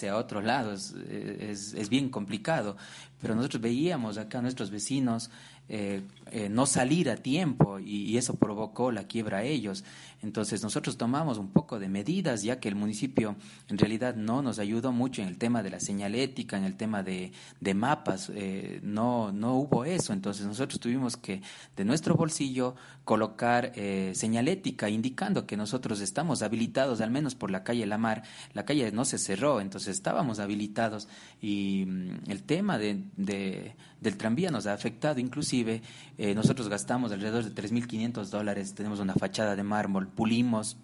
[0.09, 2.77] a otros lados, es, es bien complicado,
[3.21, 5.31] pero nosotros veíamos acá a nuestros vecinos
[5.69, 9.85] eh, eh, no salir a tiempo y, eso provocó la quiebra a ellos.
[10.23, 13.37] Entonces nosotros tomamos un poco de medidas ya que el municipio
[13.69, 17.03] en realidad no nos ayudó mucho en el tema de la señalética, en el tema
[17.03, 17.33] de,
[17.75, 20.13] mapas, eh, no, no hubo eso.
[20.13, 21.43] Entonces nosotros tuvimos que
[21.77, 23.73] de nuestro bolsillo colocar
[24.13, 28.23] señalética indicando que nosotros estamos habilitados al menos por la calle La Mar.
[28.53, 31.09] La calle no se cerró, entonces estábamos habilitados
[31.41, 35.21] y mm, el tema de, del tranvía nos ha afectado.
[35.21, 35.83] Inclusive
[36.17, 40.77] eh, nosotros gastamos alrededor de 3.500 dólares, tenemos una fachada de mármol, pulimos,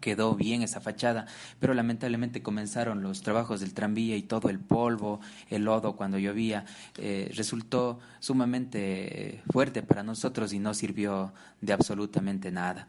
[0.00, 1.26] quedó bien esa fachada,
[1.58, 6.64] pero lamentablemente comenzaron los trabajos del tranvía y todo el polvo, el lodo cuando llovía,
[6.96, 12.86] eh, resultó sumamente fuerte para nosotros y no sirvió de absolutamente nada.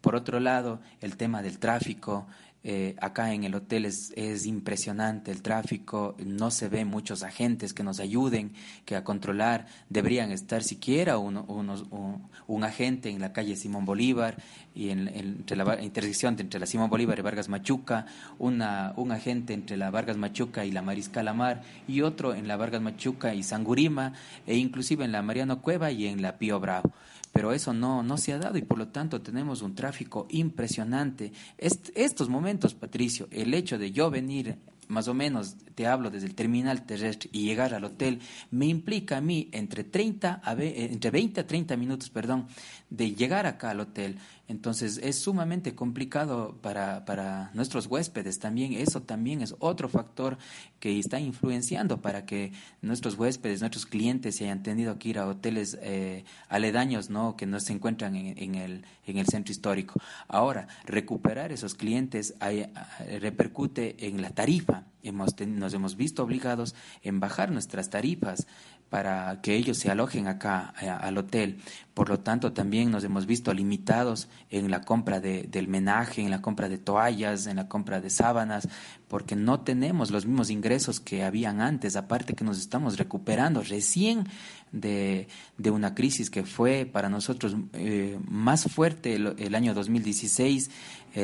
[0.00, 2.26] Por otro lado, el tema del tráfico,
[2.64, 7.72] eh, acá en el hotel es, es, impresionante el tráfico, no se ven muchos agentes
[7.72, 8.52] que nos ayuden,
[8.84, 14.42] que a controlar, deberían estar siquiera uno, unos, un, agente en la calle Simón Bolívar
[14.74, 18.06] y en, en, entre la intersección entre la Simón Bolívar y Vargas Machuca,
[18.38, 22.56] una, un agente entre la Vargas Machuca y la Mariscal Amar y otro en la
[22.56, 24.14] Vargas Machuca y Sangurima
[24.46, 26.92] e inclusive en la Mariano Cueva y en la Pío Bravo
[27.32, 31.32] pero eso no, no se ha dado y por lo tanto tenemos un tráfico impresionante.
[31.56, 34.58] Est estos momentos, Patricio, el hecho de yo venir
[34.88, 38.20] más o menos, te hablo desde el terminal terrestre y llegar al hotel,
[38.50, 42.46] me implica a mí entre 30 a entre 20 a 30 minutos, perdón,
[42.90, 44.18] de llegar acá al hotel.
[44.48, 48.72] Entonces es sumamente complicado para, para nuestros huéspedes también.
[48.72, 50.38] Eso también es otro factor
[50.80, 55.26] que está influenciando para que nuestros huéspedes, nuestros clientes se hayan tenido que ir a
[55.26, 57.36] hoteles eh, aledaños, ¿no?
[57.36, 60.00] que no se encuentran en, en, el, en el centro histórico.
[60.26, 62.72] Ahora, recuperar esos clientes hay,
[63.20, 64.84] repercute en la tarifa.
[65.02, 68.46] Hemos, nos hemos visto obligados en bajar nuestras tarifas
[68.90, 71.58] para que ellos se alojen acá a, al hotel.
[71.94, 76.30] Por lo tanto, también nos hemos visto limitados en la compra de, del menaje, en
[76.30, 78.68] la compra de toallas, en la compra de sábanas,
[79.08, 84.28] porque no tenemos los mismos ingresos que habían antes, aparte que nos estamos recuperando recién
[84.72, 90.70] de, de una crisis que fue para nosotros eh, más fuerte el, año 2016,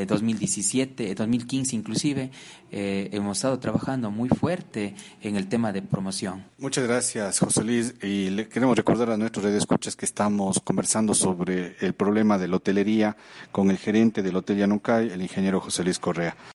[0.07, 2.31] 2017, 2015 inclusive,
[2.71, 6.45] eh, hemos estado trabajando muy fuerte en el tema de promoción.
[6.59, 7.95] Muchas gracias, José Luis.
[8.03, 12.49] Y le queremos recordar a nuestros redes escuchas que estamos conversando sobre el problema de
[12.49, 13.17] la hotelería
[13.53, 16.37] con el gerente del Hotel Yanucay, el ingeniero José Luis Correa.